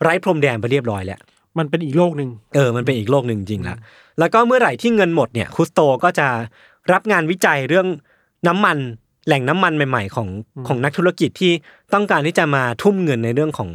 [0.01, 1.19] ไร้พรมแดนไปเรียบร้อยแล้ว
[1.57, 3.77] มันเป็นอีกโลกหนึ่งเออมันเป็นอีกโลกหนึ่งจริงๆละ
[4.19, 6.27] แล้วก็เมื่อไหร่ที่เงินหมดเนี่ยคุสโตก็จะ
[6.91, 7.87] รับงานวิจัยเรื่อง
[8.47, 8.77] น้ำมัน
[9.27, 10.27] แหล่งน้ำมันใหม่ ๆ ของ
[10.67, 11.51] ของนักธุรกิจที่
[11.93, 13.69] ต้องการที่จะมาทุ่มเงินในเรื่องของ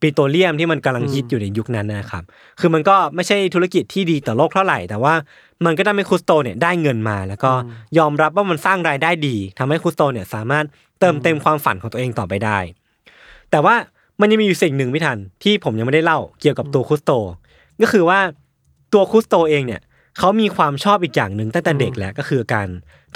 [0.00, 2.24] ปิโตรเลียมที่มันกำลังฮิตอยู่ในยุคนั้นนะครับ
[2.60, 5.14] คือมันก็ไม่ใช่ธุรกิจที่ดีต่อโลกเท่าไหร่ แต่ว่า
[5.64, 7.52] มันก็ทำให้คุสโตเนี่ยได้เงินมา แล้วก็
[7.98, 10.64] ยอมรับว่ามันสร้างรายได้ดีทำให้คุสโตเนี่ยสามารถ
[11.00, 12.58] เติมเต็มความฝันของตัวเองต่อไปได้
[13.50, 13.74] แต่ว่า
[14.20, 17.12] มันยังมีอยู่สิ่งหนึ่งไม่ทันที่ผมยังไม่ได้เล่าเกี่ยวกับตัวคุสโต
[17.82, 18.18] ก็คือว่า
[18.92, 19.80] ตัวคุสโตเองเนี่ย
[20.18, 22.68] เขามีความชอบอีกอย่างหนึ่งตั้งแต่เด็กแล้วก็คือการ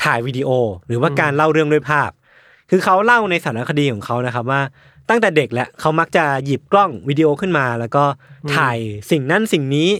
[0.02, 0.48] ถ่ายวิดีโอ
[0.86, 2.10] หรือว่าการเล่าเรื่องด้วยภาพ
[2.70, 4.60] คือเขาเล่าในสารคดีของเขานะครับว่า
[5.08, 8.04] ตั้งแต่เด็กแล้วเขามักจะหยิบกล้องวิดีโอขึ้นมา แล้วก็
[8.56, 8.78] ถ่าย
[9.10, 9.90] สิ่งนั้นสิ่งนี้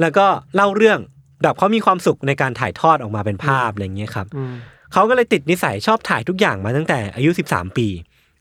[0.00, 0.98] แล้วก็เล่าเรื่อง
[1.42, 4.54] แบบเขามีความสุขในการถ่ายทอดออกมาเป็นภาพอะไรอย่างเงี้ยครับอืม
[4.92, 7.88] เขาก็เลยติดนิสัยชอบถ่ายทุกอย่างมาตั้งแต่อายุ 13 ปี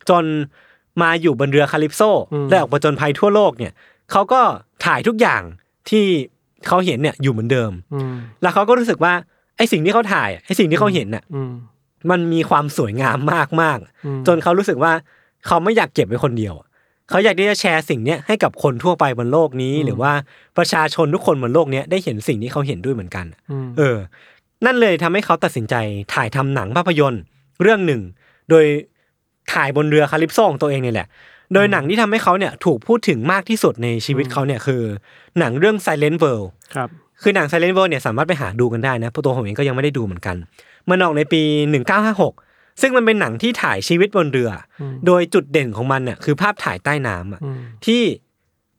[0.09, 0.23] จน
[1.01, 2.01] มาอยู่บนเรือคาลิปโซ
[2.33, 3.73] อืมและออกประจนภัยทั่วโลกเนี่ย
[4.11, 4.41] เขาก็
[4.85, 5.41] ถ่ายทุกอย่าง
[5.89, 6.05] ที่
[6.67, 9.13] เขาเห็นเนี่ยอยู่เหมือนเดิมอืมแล้วเขาก็รู้สึกว่า
[9.57, 11.51] ไอ้สิ่งที่เขาถ่ายไอ้สิ่งที่เขาเห็นน่ะอืม
[12.11, 14.91] มันมีความสวยงามมากมากๆอืมจนเขารู้สึกว่า
[15.47, 16.53] เขาไม่อยากเก็บไว้คนเดียว
[17.09, 20.11] เขาอยากที่จะแชร์สิ่งเนี้ยให้กับคนทั่วไปบนโลกนี้ หรือว่า
[20.57, 23.97] ประชาชนทุกคนบนโลกเนี้ยได้เห็นสิ่งที่เขาเห็นด้วยเหมือนกันอืมเออ
[24.65, 25.75] นั่นเลยทำให้เขาตัดสินใจ
[26.13, 27.21] ถ่ายทำหนังภาพยนตร์
[27.61, 28.01] เรื่องหนึ่ง
[28.49, 28.65] โดย
[29.53, 31.07] ถ่ายบนเรือคาลิปโซของตัวเองนี่แหละ
[31.53, 34.81] โดยหนังที่ทำให้เขาเนี่ยถูกพูดถึงมากที่สุดในชีวิตเขาเนี่ยคือ
[35.39, 36.89] หนังเรื่อง Silent World ครับ
[37.21, 40.35] คือหนัง Silent World เนี่ยสามารถไปหาดูกันได้นะเพราะตัวผมเองก็ยังไม่ได้ดูเหมือนกัน
[40.89, 41.41] มันออกในปี
[42.11, 48.01] 1956 ซึ่งมันเป็นหนังที่ถ่ายชีวิตบนเรืออมโดยจุดเด่นของมันเนี่ยคือภาพถ่ายใต้น้ำอะอืมที่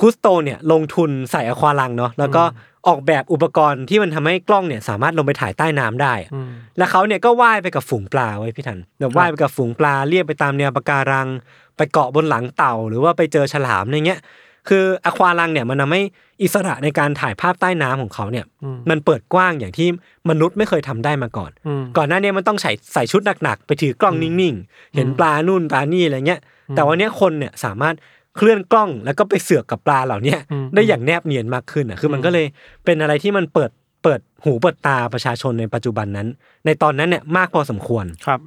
[0.01, 2.43] กุสโตเนี่ยลงทุนใส่อควาลังเนาะแล้วก็
[2.89, 6.49] ออกแบบอุปกรณ์ที่มันทำให้กล้องเนี่ยสามารถลงไปถ่ายใต้น้ำได้อะอืม
[6.79, 11.29] แล้วเขาเนี่ยก็ว่ายไปกับฝูงปลาไว้พี่ทันแบบว่ายไปกับฝูงปลาเรียบไปตามแนวปะการัง
[11.77, 14.21] ไปเกาะบนหลังเต่า หรือว่าไปเจอฉลามอะไรเงี้ย
[14.69, 16.03] คืออควาลังเนี่ยมันทาให้
[16.43, 19.89] อิสระในการถ่ายภาพใต้น้ำของเขาเนี่ยอืมมันเปิดกว้างอย่างที่
[20.31, 26.41] มนุษย์ไม่เคยทำได้มาก่อนอืมก่อนหน้านี้มันต้องใส่ใส่ชุดหนักๆ ไปถือกล้องนิ่งๆ เห็นปลานู่นปลานี่อะไรเงี้ย
[26.75, 27.95] แต่วันเนี้ยคนเนี่ยสามารถ
[28.37, 32.47] เคลื่อนกล้องแล้วก็ไปเสือกกับปลาเหล่าเนี้ยอืมได้อย่างแนบเนียนมากขึ้นอะคือมันก็เลย
[32.85, 33.71] เป็นอะไรที่มันเปิด
[34.03, 36.29] เปิดหูเปิดตาประชาชนในปัจจุบันนั้น
[36.67, 38.41] ในตอนนั้นเนี่ยมากพอสมควรครับ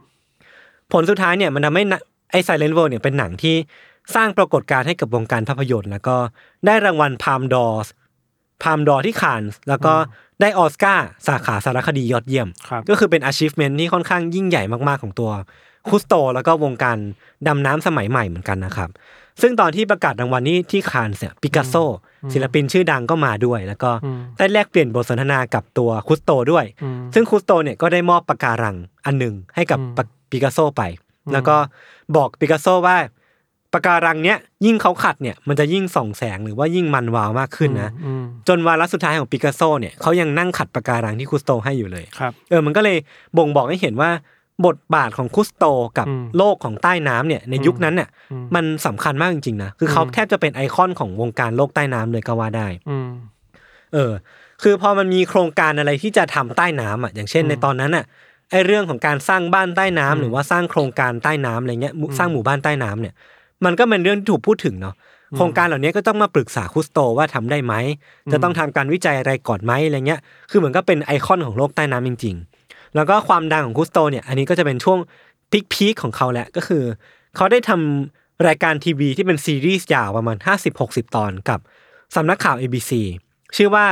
[0.93, 3.55] ผลสุดท้ายเนี่ยมันทำให้นะไอ้ Silent World เนี่ยเป็นหนังที่
[4.15, 6.17] สร้างปรากฏการณ์ให้กับวงการภาพยนตร์ แล้วก็
[6.65, 9.93] ได้รางวัล Palme d'Or Palme d'Or ที่คานส์แล้วก็
[10.41, 15.31] ได้ออสการ์สาขาสารคดียอดเยี่ยมครับก็คือเป็น achievement ที่ค่อนข้างยิ่งใหญ่มากๆของตัว
[15.89, 16.97] คุสโต แล้วก็วงการ
[17.47, 18.89] ดำน้ำสมัยใหม่เหมือนกันนะครับ
[19.41, 21.75] ซึ่งตอนที่ประกาศรางวัลนี้ที่คานส์เนี่ยปิกัสโซ
[22.33, 28.75] ศิลปินชื่อดังก็มาด้วย แล้วก็อืมได้แลกเปลี่ยนบทสนทนากับตัวคุสโตด้วยอืมซึ่งคุสโตเนี่ยก็ได้มอบปากการัง
[29.05, 30.83] อันหนึ่งให้กับอืมปากปิกัสโซไป
[31.33, 31.55] แล้วก็
[32.15, 32.97] บอกปิกัสโซว่า
[33.73, 42.97] ปากการังเนี้ยยิ่งเขาขัดเนี่ยมันจะยิ่งส่องแสงหรือว่ายิ่งมันวาวมากขึ้นนะอืมจนวาระสุดท้ายของปิกัสโซเนี่ยเขายังนั่งขัดปากการังที่คุสโตให้อยู่เลยครับเออมันก็เลย
[43.37, 44.09] บ่งบอกให้เห็นว่า
[44.65, 45.65] บทบาทของคุสโต
[45.97, 53.09] กับอืมโลกของใต้น้ำเนี่ยในยุคนั้นเนี่ยอืมมันสำคัญมากจริงๆนะคือเขาอืมแทบจะเป็นไอคอนของวงการโลกใต้น้ำเลยก็ว่าได้อืม
[53.93, 54.11] เออ
[54.63, 63.13] คือพอมันมีโครงการอะไรที่จะทำใต้น้ำอะอย่างเช่นในตอนนั้นอะไอเรื่องของการสร้างบ้านใต้น้ำหรือว่าสร้างโครงการใต้น้ำอะไรเงี้ยหมู่สร้างหมู่บ้านใต้น้ำเนี่ย
[63.65, 64.95] มันก็เป็นเรื่องที่ถูกพูดถึงเนาะ
[65.35, 67.73] โครงการเหล่านี้ก็ต้องมาปรึกษาคุสโตว่าทำได้ไหม
[68.31, 72.35] จะต้องทำการวิจัยอะไรก่อนไหมอะไรเงี้ยคือเหมือนก็เป็นไอคอนของโลกใต้น้ำจริง
[72.65, 74.99] ๆ แล้วก็ความดังของคุสโตเนี่ยอันนี้ก็จะเป็นช่วง
[75.73, 76.83] พีคๆของเขาแหละก็คือ
[77.35, 80.37] เขาได้ทำรายการทีวีที่เป็นซีรีส์ยาวประมาณ
[80.75, 81.59] 50-60 ตอนกับ
[82.15, 82.91] สำนักข่าว ABC
[83.55, 83.87] ชื่อว่า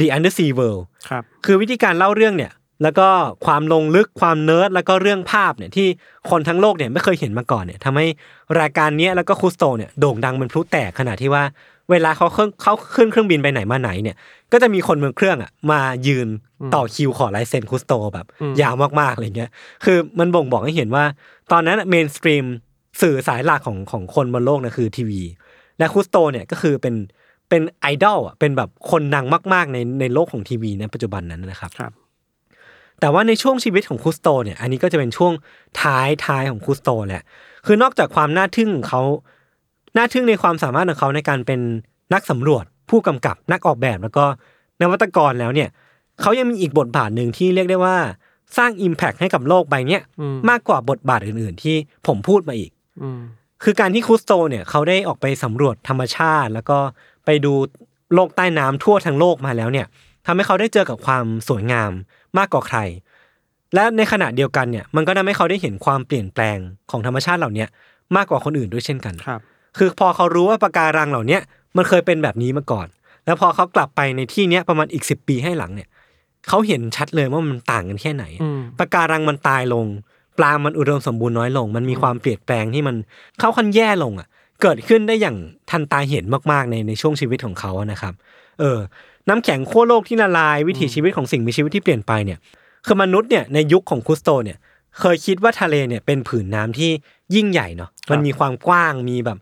[0.00, 2.52] The Undersea World ครับคือวิธีการเล่าเรื่องเนี่ย
[2.82, 3.08] แล้วก็
[3.46, 5.86] ความลงลึกความเนิร์ดแล้วก็เรื่องภาพเนี่ยที่
[6.30, 8.06] คนทั้งโลกเนี่ยไม่เคยเห็นมาก่อนเนี่ยทำให้
[8.60, 11.44] รายการเนี้ยแล้วก็คุสโตเนี่ยโด่งดังเป็นพลุแตกขนาดที่ว่า
[11.90, 14.16] เวลาเขาเครื่องเขาขึ้นเครื่องบินไปไหนมาไหนเนี่ย
[14.52, 16.28] ก็จะมีคนบนเครื่องอะมายืน
[16.74, 19.50] ต่อคิวขอลายเซ็นคุสโตแบบอืมยาวมากๆอะไรเงี้ย
[19.84, 21.04] คือมันบ่งบอกให้เห็นว่า
[21.52, 22.44] ตอนนั้น mainstream
[23.02, 25.22] สื่อสายหลักของของคนบนโลกนะคือทีวี
[25.78, 26.94] และคุสโตเนี่ยก็คือเป็น
[27.48, 31.92] เป็นไอดอลอะเป็นแบบคนดังมาก ๆ ในในโลกของทีวีในปัจจุบันนั้นนะครับครับ
[33.00, 35.32] แต่ว่าในช่วงชีวิตของคุสโตเนี่ยอันนี้ก็จะเป็นช่วง
[35.82, 37.24] ท้ายท้ายของคุสโตแหละ
[37.66, 39.02] คือนอกจากความน่าทึ่งของเขา
[39.96, 41.60] น่าทึ่งในความสามารถของเขาในการเป็น
[42.14, 44.24] นักสำรวจ ผู้กำกับนักออกแบบแล้วก็
[44.82, 45.68] นวัตกรแล้วเนี่ย
[46.20, 47.96] เขายังมีอีกบทบาทหนึ่งที่เรียกได้ว่า
[48.56, 51.76] สร้าง Impact ให้กับโลกใบเนี้ยอืมมากกว่าบทบาทอื่น ๆ ที่
[52.06, 52.70] ผมพูดมาอีก
[53.02, 53.20] อืม
[53.64, 56.78] คือการที่คุสโตเนี่ยเขาได้ออกไปสำรวจธรรมชาติ แล้วก็
[57.24, 57.52] ไปดู
[58.14, 59.86] โลกใต้น้ำทั่วทั้งโลกมาแล้วเนี่ย
[60.26, 61.90] ทำให้เขาได้เจอกับความสวยงาม
[62.38, 62.78] มากกว่าใคร
[63.74, 66.58] และในขณะเดียวกันเนี่ยมันก็ทำให้เขาได้เห็นความเปลี่ยนแปลง
[66.90, 67.68] ของธรรมชาติเหล่าเนี้ย
[68.16, 69.40] มากกว่าคนอื่นด้วยเช่นกันครับ
[69.78, 71.40] คือพอเขารู้ว่าปะการังเหล่าเนี้ย
[71.76, 72.86] มันเคยเป็นแบบนี้มาก่อน
[73.24, 75.88] แล้วพอเขากลับไปในที่เนี้ยประมาณอีกสิบปีให้หลังเนี่ย
[76.48, 79.86] เขาเห็นชัดเลยว่ามันต่างกันแค่ไหนอืมปะการังมันตายลง
[80.38, 82.96] ปลา มันอุดมสมบูรณ์น้อยลง มันมีความเปลี่ยนแปลงที่มัน
[83.38, 84.28] เข้าขั้นแย่ลงอะ
[84.62, 85.36] เกิดขึ้นได้อย่าง
[85.70, 88.14] ทันตาเห็นมากๆในในช่วงชีวิตของเขาอะนะครับ
[88.60, 88.78] เออ
[89.28, 92.38] น้ำแข็งขั้วโลกที่ละลายวิถีชีวิตของสิ่งมีชีวิตที่เปลี่ยนไปเนี่ย
[92.86, 94.58] คือมนุษย์เนี่ยในยุคของคุสโตเนี่ย
[95.00, 96.90] เคยคิดว่าทะเลเนี่ยเป็นผืนน้ำที่
[97.34, 99.38] ยิ่งใหญ่เนาะมันมีความกว้างมีแบบ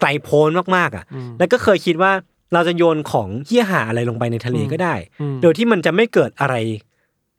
[0.00, 1.04] ไกลโพ้นมากๆอะ
[1.38, 2.12] แล้วก็เคยคิดว่า
[2.54, 6.54] เราจะโยนของเหี้ยหาอะไรลงไปในทะเลก็ได้อืมโดยที่มันจะไม่เกิดอะไร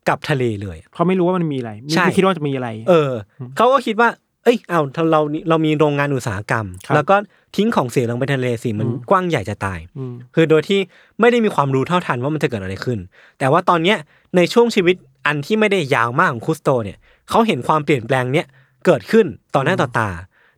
[0.08, 3.12] กับทะเลเลย เขาไม่รู้ว่ามันมีอะไรใช่ไม่คิดว่าจะมีอะไร เออ
[3.56, 4.08] เขาก็คิดว่า
[4.44, 7.16] เอ้ยเอาเราเราเรามีโรงงานอุตสาหกรรมครับแล้วก็
[7.56, 10.80] ทิ้งของเสียลงไปทะเลสิมันอืมกว้างใหญ่จะตายอืมคือโดยที่
[11.20, 12.98] ไม่ได้มีความรู้เท่าทันว่ามันจะเกิดอะไรขึ้น
[13.38, 13.98] แต่ว่าตอนเนี้ย
[14.36, 16.98] ในช่วงชีวิตอันที่ไม่ได้ยาวมากของคุสโตเนี่ย
[17.30, 18.46] เขาเห็นความเปลี่ยนแปลงเนี้ย
[18.86, 20.08] เกิดขึ้นต่อหน้าต่อตา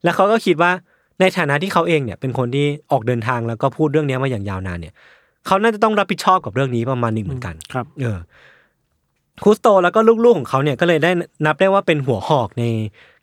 [0.04, 0.70] แล้วเขาก็คิดว่า
[1.20, 4.94] ในฐานะที่เขาเองเนี่ยเป็นคนที่ออกเดินทางแล้วก็พูดเรื่องเนี้ยมาอย่างยาวนานเนี่ย
[5.46, 8.18] เขาน่าจะต้องรับผิดชอบกับเรื่องนี้ประมาณหนึ่งเหมือนกันครับเออ
[9.42, 11.10] คุสโตแล้วก็ลูกๆของเขาเนี่ยก็เลยได้
[11.46, 12.64] นับได้ว่าเป็นหัวหอกใน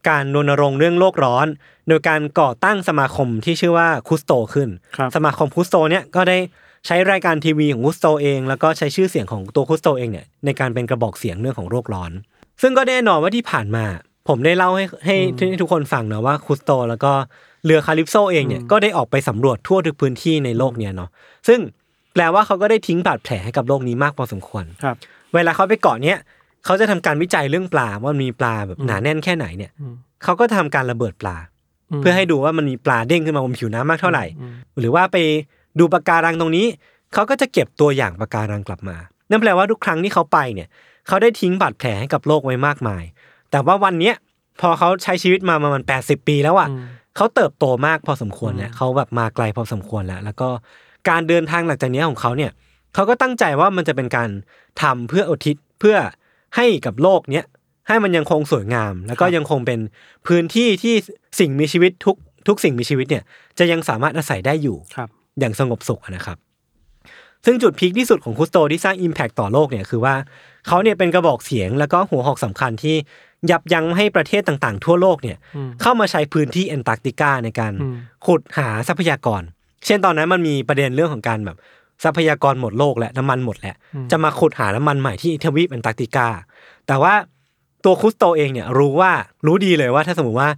[0.10, 1.48] การรณรงค์เรื่องโลกร้อน
[1.88, 6.38] โดยการก่อตั้งสมาคมที่ชื่อว่าคุสโตขึ้นครับสมาคมคุสโตเนี่ยก็ได้
[6.88, 12.12] ใช้รายการทีวีของคุสโตเอง แล้วก็ใช้ชื่อเสียงของตัวคุสโตเองเนี่ยในการเป็นกระบอกเสียงเรื่องของโรคร้อน
[12.62, 13.86] ซึ่งก็แน่นอนว่าที่ผ่านมา
[14.28, 15.16] ผมได้เล่าให้ให้
[15.50, 17.12] ให้ทุกคนฟังนะว่าคุสโต แล้วก็
[17.66, 21.10] เรือคาลิปโซเองเนี่ยก็ได้ออกไปสำรวจทั่วทุกพื้นที่ในโลกเนี่ยเนาะ
[21.48, 21.60] ซึ่ง
[22.14, 24.96] แปลว่าเขาก็ได้ทิ้งบาดแผลให้กับโลกนี้มากพอสมควรครับ
[25.34, 26.18] เวลาเขาไปเกาะเนี้ย
[26.66, 31.38] เขาจะทำการวิจัยเรื่องปลาว่ามีปลาแบบหนาแน่นแค่ไหนเนี่ยอืมเขาก็ทำการระเบิดปลา
[32.00, 34.26] เพื่อให้ดูว่ามันมีปลาเด้งขึ้นมาบนผิวน้ำมากเท่าไหร่
[34.80, 35.18] หรือว่าไป
[35.80, 36.66] ดูปะการังตรงนี้
[37.14, 38.98] เขาก็จะเก็บตัวอย่างปะการังกลับมา
[39.30, 40.68] นั่นแปลว่าทุกครั้งที่เขาไปเนี่ย
[41.08, 43.04] เขาได้ทิ้งบาดแผลให้กับโลกไว้มากมาย
[43.52, 44.16] แต่ว่าวันเนี้ย
[44.62, 46.86] พอเขาใช้ชีวิตมาประมาณแปดสิบปีแล้วอะอืม
[47.16, 50.50] เขาเติบโตมากพอสมควรแล้วเขาแบบมาไกลพอสมควรแล้ว แล้วก็
[51.10, 52.52] การเดินทางหลังจากเนี้ยของเขาเนี่ย
[52.94, 54.30] เขาก็ตั้งใจว่ามันจะเป็นการ
[54.82, 55.96] ทำเพื่ออุทิศเพื่อ
[56.56, 57.46] ให้กับโลกเนี้ย
[57.88, 59.80] ให้มันยังคงสวยงาม แล้วก็ยังคงเป็น
[60.28, 60.96] พื้นที่ที่
[61.40, 62.16] สิ่งมีชีวิตทุก
[62.48, 63.24] ทุกสิ่งมีชีวิตเนี่ย
[63.60, 66.38] จะยังสามารถอาศัยได้อยู่ครับอย่างสงบสุขอะนะครับ
[67.46, 70.16] ซึ่งจุดพีคที่สุดของคุสโตที่สร้าง Impact ต่อโลกเนี่ยคือว่า
[70.68, 72.96] เขาเนี่ยเป็นกระบอกเสียงแล้วก็หัวหอกสำคัญที่
[73.52, 77.96] ยับยั้งให้ประเทศต่างๆ ทั่วโลกเนี่ยอืมเข้ามาใช้พื้นที่แอนตาร์กติกาในการอืม
[78.26, 79.42] ขุดหาทรัพยากร
[79.86, 81.58] เช่นตอนนั้นมันมีประเด็นเรื่องของการแบบ
[82.04, 83.76] ทรัพยากรหมดโลกและน้ำมันหมดแล้ว
[84.12, 86.28] จะมาขุดหาน้ำมันใหม่ที่ทวีปแอนตาร์กติกา
[86.88, 87.14] แต่ว่า
[87.86, 89.12] ตัวคุสโตเองเนี่ยรู้ว่า
[89.46, 90.50] รู้ดีเลยว่าถ้าสมมติว่า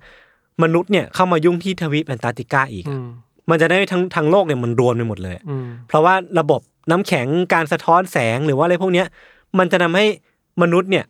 [0.63, 3.07] มนุษย์เนี่ยเข้ามายุ่งที่ทวีปแอนตาร์กติกาอีกอะอืม
[3.49, 9.07] มันจะได้ทั้งทั้งโลกเนี่ยมันรวนไปหมดเลยอืมเพราะว่าระบบน้ำแข็งการสะท้อนแสงหรือว่าอะไรพวกเนี้ย
[9.57, 10.05] มันจะทำให้
[10.61, 11.05] มนุษย์เนี่ย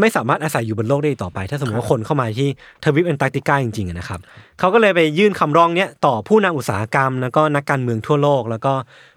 [0.00, 2.48] ไม่สามารถอาศัยอยู่บนโลกได้อีกต่อไป ถ้าสมมติว่าคนเข้ามาที่
[2.84, 4.20] ทวีปแอนตาร์กติกาจริงๆอะนะครับ
[4.58, 8.72] เขาก็เลยไปยื่นคำร้องเนี้ยต่อผู้นำอุตสาหกรรม แล้วก็นักการเมืองทั่วโลก แล้วก็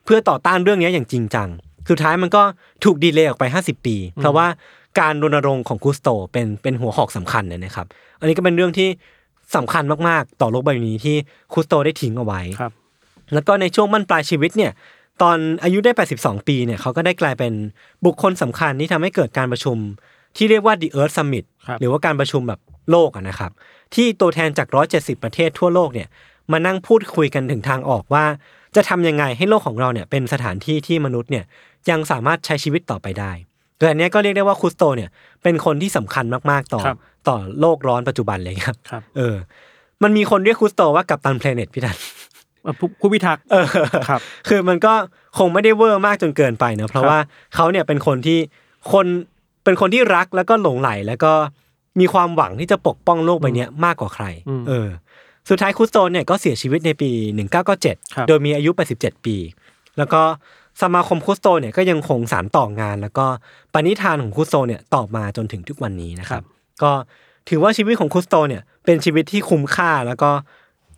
[0.05, 1.47] เพื่อต่อต้านเรื่องเนี้ยอย่างจริงจัง
[1.89, 2.43] สุดท้ายมันก็
[2.83, 4.47] ถูกดีเลย์ออกไป 50 ปี เพราะว่า
[4.99, 7.87] การรณรงค์ของกุสโตเป็นเป็นหัวหอกสำคัญเนี่ยนะครับ
[8.19, 8.89] อันนี้ก็เป็นเรื่องที่
[9.55, 11.15] สำคัญมากๆ ต่อโลกใบนี้ที่
[11.53, 12.73] คุสโตได้ทิ้งเอาไว้ครับ
[13.33, 14.71] แล้วก็ในช่วงบั้นปลายชีวิตเนี่ย
[15.21, 17.53] ตอนอายุได้ 82 ปีเนี่ยเขาก็ได้กลายเป็น
[18.05, 19.77] บุคคลสำคัญที่ทำให้เกิดการประชุม
[20.37, 22.59] ที่เรียกว่า The Earth Summit ครับหรือว่าการประชุมแบบ
[22.91, 23.51] โลกอะนะครับ
[23.95, 26.07] ที่ตัวแทนจาก 170 ประเทศทั่วโลกเนี่ย
[26.51, 28.25] มานั่งพูดคุยกันถึงทางออกว่า
[28.75, 31.45] จะทำยังไงให้โลกของเราเนี่ยเป็นสถานที่ที่มนุษย์เนี่ย
[31.89, 33.31] ยังสามารถใช้ชีวิตต่อไปได้
[33.77, 35.09] โดยอันเนี้ยก็เรียกได้ว่าคุสโตเนี่ย
[35.43, 39.35] เป็นคนที่สำคัญมากๆต่อครับต่อโลกร้อนปัจจุบันเลยครับครับ เออ
[40.03, 41.97] มันมีคนเรียกคุสโตว่ากัปตันเพลเน็ตพี่ทัน
[42.63, 43.65] เอ่อผู้ผู้พิทักษ์เออ
[44.09, 44.93] ครับ คือมันก็
[45.37, 47.19] คงไม่ได้เวอร์มากจนเกินไปนะเพราะครับว่า
[47.55, 48.39] เขาเนี่ยเป็นคนที่
[48.93, 49.05] คน
[49.67, 51.33] เป็นคนที่รักแล้วก็หลงไหลแล้วก็
[51.99, 54.89] มีความหวังที่จะปกป้องโลกใบเนี้ยมากกว่าใครอืมเออ
[55.49, 57.11] สุดท้ายคุสโตนเนี่ยก็เสียชีวิตในปี
[57.53, 57.65] ครับ
[58.05, 59.35] 1997 โดยมีอายุ 87 ปี
[59.97, 60.21] แล้วก็
[60.81, 63.25] สมาคมคุสโตเนี่ยก็ยังคงสานต่องาน แล้วก็
[63.73, 66.43] ปณิธานของคุสโตเนี่ยต่อมาจนถึงทุกวันนี้นะครับ
[66.83, 66.91] ก็
[67.49, 70.29] ถือว่าชีวิตของคุสโตเนี่ยเป็นชีวิตที่คุ้มค่าแล้วก็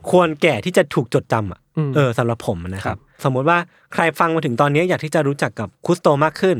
[0.09, 3.57] ควรแก่ที่จะถูกจดจำอะอืมเออสำหรับผมนะคครัรับบสมมุติว่า
[3.93, 6.57] ใครฟังมาถึงตอนนี้อยากที่จะรู้จักกับคุสโตมากขึ้น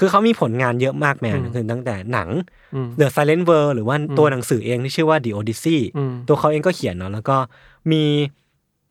[0.00, 2.28] คือเขามีผลงานเยอะมากแมนคือตั้งแต่หนัง
[2.74, 7.36] อืม The Silent World หรือว่าตัวหนังสือเองที่ชื่อว่า The Odyssey อืมตัวเขาเองก็เขียนเนาะแล้วก็
[7.92, 8.02] มี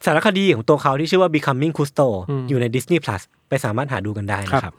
[0.06, 4.76] สารคดีของตัวเขาที่ชื่อว่า Becoming Cousteau อืมอยู่ใน Disney Plus ไปสามารถหาดูกันได้นะคครัรับบ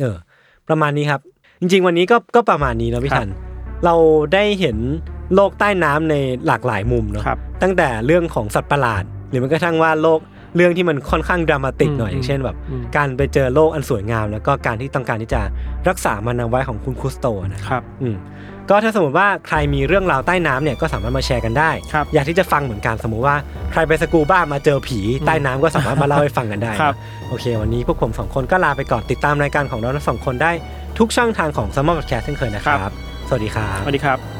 [0.00, 0.16] เออ
[0.68, 1.20] ประมาณนี้ครับ
[1.60, 3.30] จริง ๆ วันนี้ก็ก็ประมาณนี้แล้วพี่ครับทัน
[3.84, 3.94] เรา
[4.34, 4.76] ได้เห็น
[5.34, 6.14] โลกใต้น้ำใน
[6.46, 10.20] หลากหลายมุมเนาะครับตั้งแต่เรื่องของสัตว์ประหลาด หรือแม้กระทั่งว่าโลก
[10.56, 15.40] เรื่องที่มันค่อนข้างดรามาติกหน่อยอืมอย่างเช่นแบบอืมการไปเจอโลกอันสวยงาม แล้วก็การที่ต้องการที่จะ
[15.88, 18.16] รักษามันเอาไว้ของคุณคุสโตนะครับครับอืม
[18.70, 23.36] ก็ถ้าสมมติว่าใครมีเรื่องราวใต้น้ำเนี่ยก็สามารถมาแชร์กันได้ครับอยากที่จะฟังเหมือนกันสมมุติว่า
[23.72, 30.52] ใครไปสกูบ้ามาเจอผีใต้น้ำก็สามารถมาเล่าให้ฟังกันได้ครับนะโอเค วันนี้พวกผมสองคนก็ลาไปก่อนติดตามรายการของเราทั้งสองคนได้
[30.98, 32.92] ทุกช่องทางของ s ม m ม r Podcast เช่นเคยนะครับ
[33.28, 34.35] สวัสดีครับ สวัสดีครับ